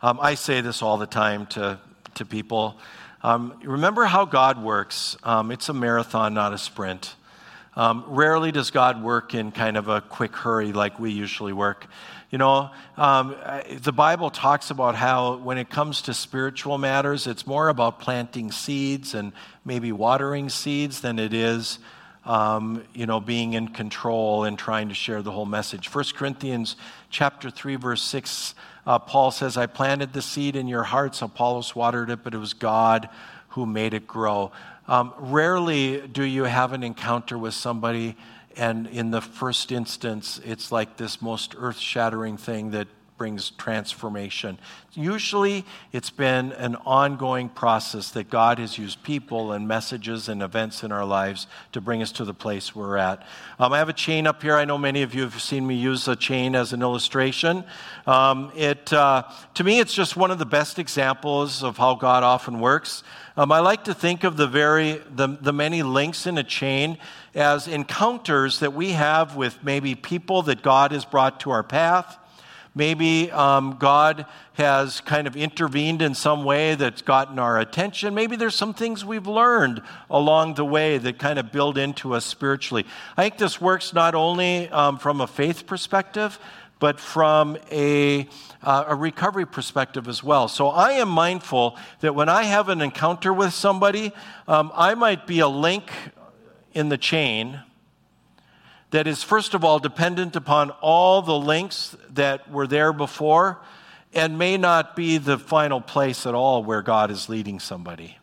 um, 0.00 0.18
I 0.20 0.34
say 0.34 0.60
this 0.60 0.82
all 0.82 0.98
the 0.98 1.06
time 1.06 1.46
to, 1.48 1.78
to 2.14 2.24
people. 2.24 2.78
Um, 3.22 3.58
remember 3.62 4.04
how 4.04 4.24
God 4.24 4.62
works. 4.62 5.16
Um, 5.22 5.50
it's 5.50 5.68
a 5.68 5.72
marathon, 5.72 6.34
not 6.34 6.52
a 6.52 6.58
sprint. 6.58 7.14
Um, 7.76 8.04
rarely 8.06 8.52
does 8.52 8.70
God 8.70 9.02
work 9.02 9.34
in 9.34 9.50
kind 9.50 9.76
of 9.76 9.88
a 9.88 10.00
quick 10.00 10.36
hurry 10.36 10.72
like 10.72 11.00
we 11.00 11.10
usually 11.10 11.52
work. 11.52 11.86
You 12.30 12.38
know, 12.38 12.70
um, 12.96 13.36
the 13.80 13.92
Bible 13.92 14.30
talks 14.30 14.70
about 14.70 14.94
how 14.94 15.36
when 15.36 15.56
it 15.56 15.70
comes 15.70 16.02
to 16.02 16.14
spiritual 16.14 16.78
matters, 16.78 17.26
it's 17.26 17.46
more 17.46 17.68
about 17.68 18.00
planting 18.00 18.52
seeds 18.52 19.14
and 19.14 19.32
maybe 19.64 19.92
watering 19.92 20.48
seeds 20.48 21.00
than 21.00 21.18
it 21.18 21.32
is, 21.32 21.78
um, 22.24 22.82
you 22.94 23.06
know, 23.06 23.20
being 23.20 23.52
in 23.52 23.68
control 23.68 24.44
and 24.44 24.58
trying 24.58 24.88
to 24.88 24.94
share 24.94 25.22
the 25.22 25.32
whole 25.32 25.46
message. 25.46 25.92
1 25.94 26.04
Corinthians 26.14 26.76
chapter 27.10 27.50
3, 27.50 27.76
verse 27.76 28.02
6 28.02 28.54
uh, 28.86 28.98
Paul 28.98 29.30
says, 29.30 29.56
I 29.56 29.66
planted 29.66 30.12
the 30.12 30.22
seed 30.22 30.56
in 30.56 30.68
your 30.68 30.84
hearts, 30.84 31.22
Apollos 31.22 31.74
watered 31.74 32.10
it, 32.10 32.22
but 32.22 32.34
it 32.34 32.38
was 32.38 32.52
God 32.52 33.08
who 33.50 33.66
made 33.66 33.94
it 33.94 34.06
grow. 34.06 34.52
Um, 34.86 35.14
rarely 35.16 36.06
do 36.06 36.22
you 36.22 36.44
have 36.44 36.72
an 36.72 36.82
encounter 36.82 37.38
with 37.38 37.54
somebody, 37.54 38.16
and 38.56 38.86
in 38.88 39.10
the 39.10 39.22
first 39.22 39.72
instance, 39.72 40.38
it's 40.44 40.70
like 40.70 40.98
this 40.98 41.22
most 41.22 41.54
earth 41.56 41.78
shattering 41.78 42.36
thing 42.36 42.72
that 42.72 42.88
brings 43.16 43.50
transformation. 43.50 44.58
Usually, 44.92 45.64
it's 45.92 46.10
been 46.10 46.52
an 46.52 46.74
ongoing 46.84 47.48
process 47.48 48.10
that 48.12 48.28
God 48.28 48.58
has 48.58 48.76
used 48.76 49.02
people 49.02 49.52
and 49.52 49.68
messages 49.68 50.28
and 50.28 50.42
events 50.42 50.82
in 50.82 50.90
our 50.90 51.04
lives 51.04 51.46
to 51.72 51.80
bring 51.80 52.02
us 52.02 52.10
to 52.12 52.24
the 52.24 52.34
place 52.34 52.74
we're 52.74 52.96
at. 52.96 53.26
Um, 53.58 53.72
I 53.72 53.78
have 53.78 53.88
a 53.88 53.94
chain 53.94 54.26
up 54.26 54.42
here. 54.42 54.56
I 54.56 54.64
know 54.64 54.78
many 54.78 55.02
of 55.02 55.14
you 55.14 55.22
have 55.22 55.40
seen 55.40 55.66
me 55.66 55.76
use 55.76 56.08
a 56.08 56.16
chain 56.16 56.56
as 56.56 56.72
an 56.72 56.82
illustration. 56.82 57.64
Um, 58.06 58.50
it, 58.56 58.92
uh, 58.92 59.24
to 59.54 59.64
me, 59.64 59.78
it's 59.78 59.94
just 59.94 60.16
one 60.16 60.30
of 60.30 60.38
the 60.38 60.46
best 60.46 60.78
examples 60.78 61.62
of 61.62 61.76
how 61.76 61.94
God 61.94 62.24
often 62.24 62.58
works. 62.58 63.04
Um, 63.36 63.52
I 63.52 63.60
like 63.60 63.84
to 63.84 63.94
think 63.94 64.22
of 64.24 64.36
the 64.36 64.46
very 64.46 65.00
the, 65.10 65.26
the 65.40 65.52
many 65.52 65.82
links 65.82 66.26
in 66.26 66.38
a 66.38 66.44
chain 66.44 66.98
as 67.34 67.66
encounters 67.66 68.60
that 68.60 68.72
we 68.72 68.90
have 68.90 69.34
with 69.34 69.58
maybe 69.64 69.94
people 69.94 70.42
that 70.42 70.62
God 70.62 70.92
has 70.92 71.04
brought 71.04 71.40
to 71.40 71.50
our 71.50 71.64
path 71.64 72.18
Maybe 72.74 73.30
um, 73.30 73.76
God 73.78 74.26
has 74.54 75.00
kind 75.00 75.26
of 75.28 75.36
intervened 75.36 76.02
in 76.02 76.14
some 76.14 76.44
way 76.44 76.74
that's 76.74 77.02
gotten 77.02 77.38
our 77.38 77.60
attention. 77.60 78.14
Maybe 78.14 78.34
there's 78.34 78.56
some 78.56 78.74
things 78.74 79.04
we've 79.04 79.28
learned 79.28 79.80
along 80.10 80.54
the 80.54 80.64
way 80.64 80.98
that 80.98 81.18
kind 81.18 81.38
of 81.38 81.52
build 81.52 81.78
into 81.78 82.14
us 82.14 82.24
spiritually. 82.24 82.84
I 83.16 83.22
think 83.22 83.38
this 83.38 83.60
works 83.60 83.92
not 83.92 84.16
only 84.16 84.68
um, 84.70 84.98
from 84.98 85.20
a 85.20 85.26
faith 85.26 85.66
perspective, 85.66 86.38
but 86.80 86.98
from 86.98 87.56
a, 87.70 88.28
uh, 88.62 88.84
a 88.88 88.94
recovery 88.94 89.46
perspective 89.46 90.08
as 90.08 90.24
well. 90.24 90.48
So 90.48 90.68
I 90.68 90.92
am 90.92 91.08
mindful 91.08 91.78
that 92.00 92.14
when 92.14 92.28
I 92.28 92.42
have 92.42 92.68
an 92.68 92.80
encounter 92.80 93.32
with 93.32 93.54
somebody, 93.54 94.12
um, 94.48 94.72
I 94.74 94.94
might 94.94 95.28
be 95.28 95.38
a 95.38 95.48
link 95.48 95.92
in 96.72 96.88
the 96.88 96.98
chain 96.98 97.60
that 98.94 99.08
is, 99.08 99.24
first 99.24 99.54
of 99.54 99.64
all, 99.64 99.80
dependent 99.80 100.36
upon 100.36 100.70
all 100.80 101.20
the 101.20 101.36
links 101.36 101.96
that 102.10 102.48
were 102.48 102.68
there 102.68 102.92
before 102.92 103.58
and 104.12 104.38
may 104.38 104.56
not 104.56 104.94
be 104.94 105.18
the 105.18 105.36
final 105.36 105.80
place 105.80 106.26
at 106.26 106.34
all 106.34 106.62
where 106.62 106.80
God 106.80 107.10
is 107.10 107.28
leading 107.28 107.58
somebody. 107.58 108.18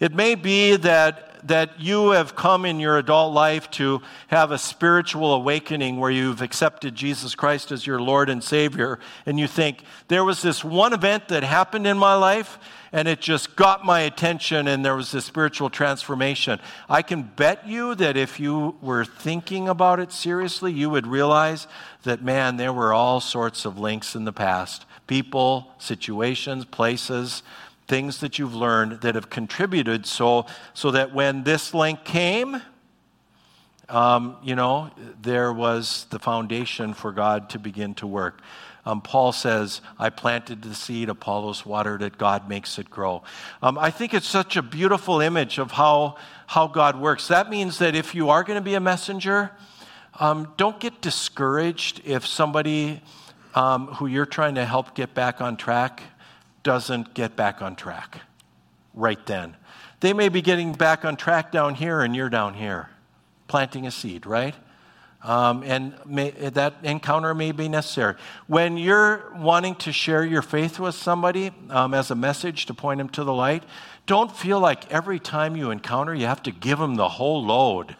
It 0.00 0.14
may 0.14 0.34
be 0.34 0.76
that, 0.76 1.46
that 1.46 1.78
you 1.78 2.12
have 2.12 2.34
come 2.34 2.64
in 2.64 2.80
your 2.80 2.96
adult 2.96 3.34
life 3.34 3.70
to 3.72 4.00
have 4.28 4.50
a 4.50 4.56
spiritual 4.56 5.34
awakening 5.34 5.98
where 6.00 6.10
you've 6.10 6.40
accepted 6.40 6.94
Jesus 6.94 7.34
Christ 7.34 7.70
as 7.70 7.86
your 7.86 8.00
Lord 8.00 8.30
and 8.30 8.42
Savior, 8.42 8.98
and 9.26 9.38
you 9.38 9.46
think, 9.46 9.84
there 10.08 10.24
was 10.24 10.40
this 10.40 10.64
one 10.64 10.94
event 10.94 11.28
that 11.28 11.42
happened 11.42 11.86
in 11.86 11.98
my 11.98 12.14
life, 12.14 12.58
and 12.92 13.06
it 13.06 13.20
just 13.20 13.56
got 13.56 13.84
my 13.84 14.00
attention, 14.00 14.66
and 14.66 14.82
there 14.82 14.96
was 14.96 15.12
this 15.12 15.26
spiritual 15.26 15.68
transformation. 15.68 16.58
I 16.88 17.02
can 17.02 17.22
bet 17.22 17.68
you 17.68 17.94
that 17.96 18.16
if 18.16 18.40
you 18.40 18.76
were 18.80 19.04
thinking 19.04 19.68
about 19.68 20.00
it 20.00 20.12
seriously, 20.12 20.72
you 20.72 20.88
would 20.88 21.06
realize 21.06 21.66
that, 22.04 22.22
man, 22.22 22.56
there 22.56 22.72
were 22.72 22.94
all 22.94 23.20
sorts 23.20 23.66
of 23.66 23.78
links 23.78 24.16
in 24.16 24.24
the 24.24 24.32
past 24.32 24.86
people, 25.06 25.66
situations, 25.78 26.64
places 26.64 27.42
things 27.90 28.20
that 28.20 28.38
you've 28.38 28.54
learned 28.54 29.00
that 29.00 29.16
have 29.16 29.28
contributed 29.28 30.06
so, 30.06 30.46
so 30.74 30.92
that 30.92 31.12
when 31.12 31.42
this 31.42 31.74
link 31.74 32.04
came, 32.04 32.62
um, 33.88 34.36
you 34.44 34.54
know, 34.54 34.92
there 35.20 35.52
was 35.52 36.06
the 36.10 36.20
foundation 36.20 36.94
for 36.94 37.10
God 37.10 37.50
to 37.50 37.58
begin 37.58 37.94
to 37.94 38.06
work. 38.06 38.42
Um, 38.86 39.00
Paul 39.00 39.32
says, 39.32 39.80
I 39.98 40.08
planted 40.08 40.62
the 40.62 40.72
seed, 40.72 41.08
Apollos 41.08 41.66
watered 41.66 42.00
it, 42.00 42.16
God 42.16 42.48
makes 42.48 42.78
it 42.78 42.88
grow. 42.88 43.24
Um, 43.60 43.76
I 43.76 43.90
think 43.90 44.14
it's 44.14 44.28
such 44.28 44.56
a 44.56 44.62
beautiful 44.62 45.20
image 45.20 45.58
of 45.58 45.72
how, 45.72 46.14
how 46.46 46.68
God 46.68 46.94
works. 46.94 47.26
That 47.26 47.50
means 47.50 47.78
that 47.78 47.96
if 47.96 48.14
you 48.14 48.30
are 48.30 48.44
going 48.44 48.56
to 48.56 48.64
be 48.64 48.74
a 48.74 48.80
messenger, 48.80 49.50
um, 50.20 50.54
don't 50.56 50.78
get 50.78 51.00
discouraged 51.00 52.02
if 52.04 52.24
somebody 52.24 53.02
um, 53.56 53.88
who 53.88 54.06
you're 54.06 54.26
trying 54.26 54.54
to 54.54 54.64
help 54.64 54.94
get 54.94 55.12
back 55.12 55.40
on 55.40 55.56
track 55.56 56.04
doesn't 56.62 57.14
get 57.14 57.36
back 57.36 57.62
on 57.62 57.76
track 57.76 58.20
right 58.94 59.24
then. 59.26 59.56
They 60.00 60.12
may 60.12 60.28
be 60.28 60.42
getting 60.42 60.72
back 60.72 61.04
on 61.04 61.16
track 61.16 61.52
down 61.52 61.74
here, 61.74 62.00
and 62.00 62.16
you're 62.16 62.30
down 62.30 62.54
here, 62.54 62.88
planting 63.48 63.86
a 63.86 63.90
seed, 63.90 64.26
right? 64.26 64.54
Um, 65.22 65.62
and 65.64 65.94
may, 66.06 66.30
that 66.30 66.76
encounter 66.82 67.34
may 67.34 67.52
be 67.52 67.68
necessary. 67.68 68.14
When 68.46 68.78
you're 68.78 69.30
wanting 69.36 69.74
to 69.76 69.92
share 69.92 70.24
your 70.24 70.40
faith 70.40 70.78
with 70.78 70.94
somebody 70.94 71.50
um, 71.68 71.92
as 71.92 72.10
a 72.10 72.14
message 72.14 72.64
to 72.66 72.74
point 72.74 72.98
them 72.98 73.10
to 73.10 73.24
the 73.24 73.32
light, 73.34 73.64
don't 74.06 74.34
feel 74.34 74.58
like 74.58 74.90
every 74.90 75.18
time 75.18 75.56
you 75.56 75.70
encounter, 75.70 76.14
you 76.14 76.24
have 76.24 76.42
to 76.44 76.50
give 76.50 76.78
them 76.78 76.94
the 76.94 77.08
whole 77.08 77.44
load. 77.44 77.96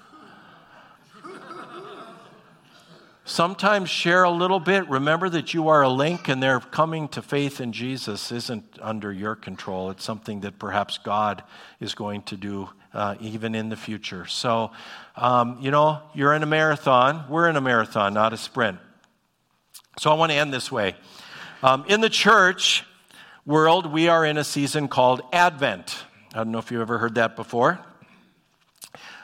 Sometimes 3.31 3.89
share 3.89 4.25
a 4.25 4.31
little 4.31 4.59
bit. 4.59 4.89
Remember 4.89 5.29
that 5.29 5.55
you 5.55 5.69
are 5.69 5.83
a 5.83 5.89
link 5.89 6.27
and 6.27 6.43
their 6.43 6.59
coming 6.59 7.07
to 7.11 7.23
faith 7.23 7.61
in 7.61 7.73
Jesus 7.73 8.33
isn't 8.33 8.65
under 8.83 9.13
your 9.13 9.37
control. 9.37 9.91
It's 9.91 10.03
something 10.03 10.41
that 10.41 10.59
perhaps 10.59 10.99
God 10.99 11.45
is 11.79 11.95
going 11.95 12.23
to 12.23 12.37
do 12.37 12.69
uh, 12.93 13.15
even 13.21 13.55
in 13.55 13.69
the 13.69 13.77
future. 13.77 14.27
So, 14.27 14.73
um, 15.15 15.59
you 15.61 15.71
know, 15.71 16.03
you're 16.13 16.35
in 16.35 16.43
a 16.43 16.47
marathon. 16.47 17.25
We're 17.31 17.49
in 17.49 17.55
a 17.55 17.61
marathon, 17.61 18.15
not 18.15 18.33
a 18.33 18.37
sprint. 18.37 18.81
So 20.01 20.11
I 20.11 20.15
want 20.15 20.33
to 20.33 20.37
end 20.37 20.53
this 20.53 20.73
way. 20.73 20.97
Um, 21.63 21.85
in 21.87 22.01
the 22.01 22.11
church 22.11 22.85
world, 23.47 23.93
we 23.93 24.09
are 24.09 24.27
in 24.27 24.39
a 24.39 24.45
season 24.45 24.89
called 24.89 25.23
Advent. 25.33 26.03
I 26.35 26.39
don't 26.39 26.51
know 26.51 26.59
if 26.59 26.73
you've 26.73 26.81
ever 26.81 26.99
heard 26.99 27.15
that 27.15 27.37
before. 27.37 27.79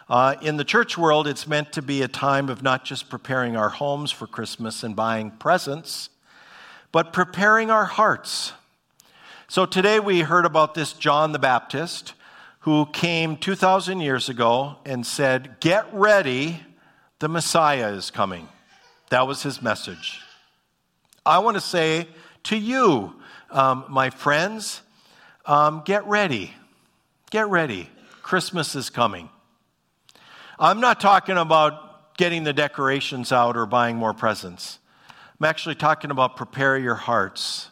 Uh, 0.09 0.37
in 0.41 0.57
the 0.57 0.65
church 0.65 0.97
world, 0.97 1.27
it's 1.27 1.49
meant 1.49 1.73
to 1.73 1.83
be 1.83 2.01
a 2.01 2.09
time 2.09 2.49
of 2.49 2.63
not 2.63 2.85
just 2.85 3.09
preparing 3.09 3.57
our 3.57 3.69
homes 3.69 4.13
for 4.13 4.29
Christmas 4.29 4.85
and 4.85 4.95
buying 4.95 5.33
presents, 5.33 6.11
but 6.93 7.13
preparing 7.13 7.73
our 7.73 7.87
hearts. 7.87 8.53
So 9.49 9.67
today 9.67 9.99
we 9.99 10.21
heard 10.21 10.45
about 10.45 10.75
this 10.75 10.93
John 10.93 11.33
the 11.33 11.41
Baptist 11.41 12.15
who 12.61 12.87
came 12.87 13.37
2,000 13.37 14.01
years 14.01 14.29
ago 14.29 14.77
and 14.85 15.05
said, 15.05 15.57
Get 15.59 15.93
ready, 15.93 16.61
the 17.19 17.29
Messiah 17.29 17.89
is 17.89 18.13
coming. 18.13 18.49
That 19.11 19.27
was 19.27 19.43
his 19.43 19.61
message. 19.61 20.21
I 21.25 21.41
want 21.41 21.57
to 21.57 21.61
say 21.61 22.07
to 22.45 22.57
you, 22.57 23.13
um, 23.51 23.85
my 23.89 24.11
friends, 24.11 24.83
um, 25.47 25.83
get 25.85 26.07
ready. 26.07 26.53
Get 27.31 27.49
ready. 27.49 27.91
Christmas 28.23 28.77
is 28.77 28.89
coming. 28.89 29.31
I'm 30.59 30.81
not 30.81 31.01
talking 31.01 31.37
about 31.37 32.17
getting 32.17 32.45
the 32.45 32.55
decorations 32.55 33.31
out 33.31 33.59
or 33.59 33.67
buying 33.67 33.97
more 33.97 34.15
presents. 34.15 34.79
I'm 35.39 35.45
actually 35.45 35.75
talking 35.75 36.11
about 36.11 36.35
prepare 36.35 36.79
your 36.79 36.95
hearts 36.95 37.71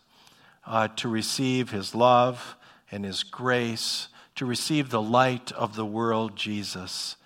uh, 0.66 0.88
to 0.96 1.08
receive 1.08 1.70
His 1.70 1.94
love 1.94 2.56
and 2.92 3.02
His 3.02 3.22
grace, 3.22 4.08
to 4.34 4.44
receive 4.44 4.90
the 4.90 5.00
light 5.00 5.50
of 5.52 5.76
the 5.76 5.86
world, 5.86 6.36
Jesus, 6.36 7.16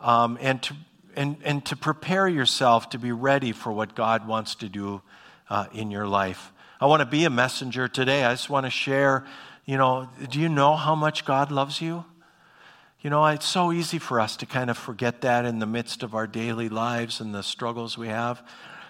um, 0.00 0.38
and, 0.40 0.60
to, 0.64 0.74
and, 1.14 1.36
and 1.44 1.64
to 1.66 1.76
prepare 1.76 2.26
yourself 2.26 2.90
to 2.90 2.98
be 2.98 3.12
ready 3.12 3.52
for 3.52 3.70
what 3.70 3.94
God 3.94 4.26
wants 4.26 4.56
to 4.56 4.68
do 4.68 5.02
uh, 5.48 5.66
in 5.72 5.92
your 5.92 6.08
life. 6.08 6.52
I 6.80 6.86
want 6.86 6.98
to 6.98 7.06
be 7.06 7.24
a 7.24 7.30
messenger 7.30 7.86
today. 7.86 8.24
I 8.24 8.32
just 8.32 8.50
want 8.50 8.66
to 8.66 8.70
share, 8.70 9.24
you 9.66 9.76
know, 9.76 10.08
do 10.30 10.40
you 10.40 10.48
know 10.48 10.74
how 10.74 10.96
much 10.96 11.24
God 11.24 11.52
loves 11.52 11.80
you? 11.80 12.04
You 13.06 13.10
know, 13.10 13.24
it's 13.26 13.46
so 13.46 13.70
easy 13.70 14.00
for 14.00 14.18
us 14.18 14.36
to 14.38 14.46
kind 14.46 14.68
of 14.68 14.76
forget 14.76 15.20
that 15.20 15.44
in 15.44 15.60
the 15.60 15.64
midst 15.64 16.02
of 16.02 16.16
our 16.16 16.26
daily 16.26 16.68
lives 16.68 17.20
and 17.20 17.32
the 17.32 17.44
struggles 17.44 17.96
we 17.96 18.08
have. 18.08 18.42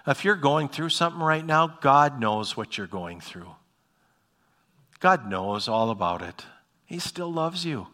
If 0.06 0.24
you're 0.24 0.36
going 0.36 0.70
through 0.70 0.88
something 0.88 1.20
right 1.20 1.44
now, 1.44 1.66
God 1.82 2.18
knows 2.18 2.56
what 2.56 2.78
you're 2.78 2.86
going 2.86 3.20
through. 3.20 3.50
God 5.00 5.28
knows 5.28 5.68
all 5.68 5.90
about 5.90 6.22
it. 6.22 6.46
He 6.86 6.98
still 6.98 7.30
loves 7.30 7.66
you. 7.66 7.88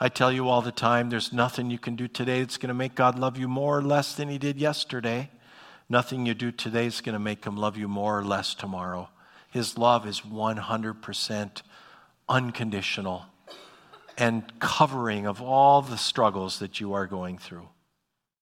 I 0.00 0.08
tell 0.08 0.32
you 0.32 0.48
all 0.48 0.60
the 0.60 0.72
time, 0.72 1.08
there's 1.08 1.32
nothing 1.32 1.70
you 1.70 1.78
can 1.78 1.94
do 1.94 2.08
today 2.08 2.40
that's 2.40 2.58
going 2.58 2.66
to 2.66 2.74
make 2.74 2.96
God 2.96 3.16
love 3.16 3.38
you 3.38 3.46
more 3.46 3.78
or 3.78 3.82
less 3.82 4.12
than 4.16 4.28
He 4.28 4.38
did 4.38 4.58
yesterday. 4.58 5.30
Nothing 5.88 6.26
you 6.26 6.34
do 6.34 6.50
today 6.50 6.86
is 6.86 7.00
going 7.00 7.12
to 7.12 7.20
make 7.20 7.44
Him 7.44 7.56
love 7.56 7.76
you 7.76 7.86
more 7.86 8.18
or 8.18 8.24
less 8.24 8.56
tomorrow. 8.56 9.08
His 9.52 9.78
love 9.78 10.04
is 10.04 10.22
100% 10.22 11.62
unconditional 12.28 13.26
and 14.16 14.58
covering 14.60 15.26
of 15.26 15.42
all 15.42 15.82
the 15.82 15.98
struggles 15.98 16.58
that 16.58 16.80
you 16.80 16.92
are 16.92 17.06
going 17.06 17.38
through. 17.38 17.68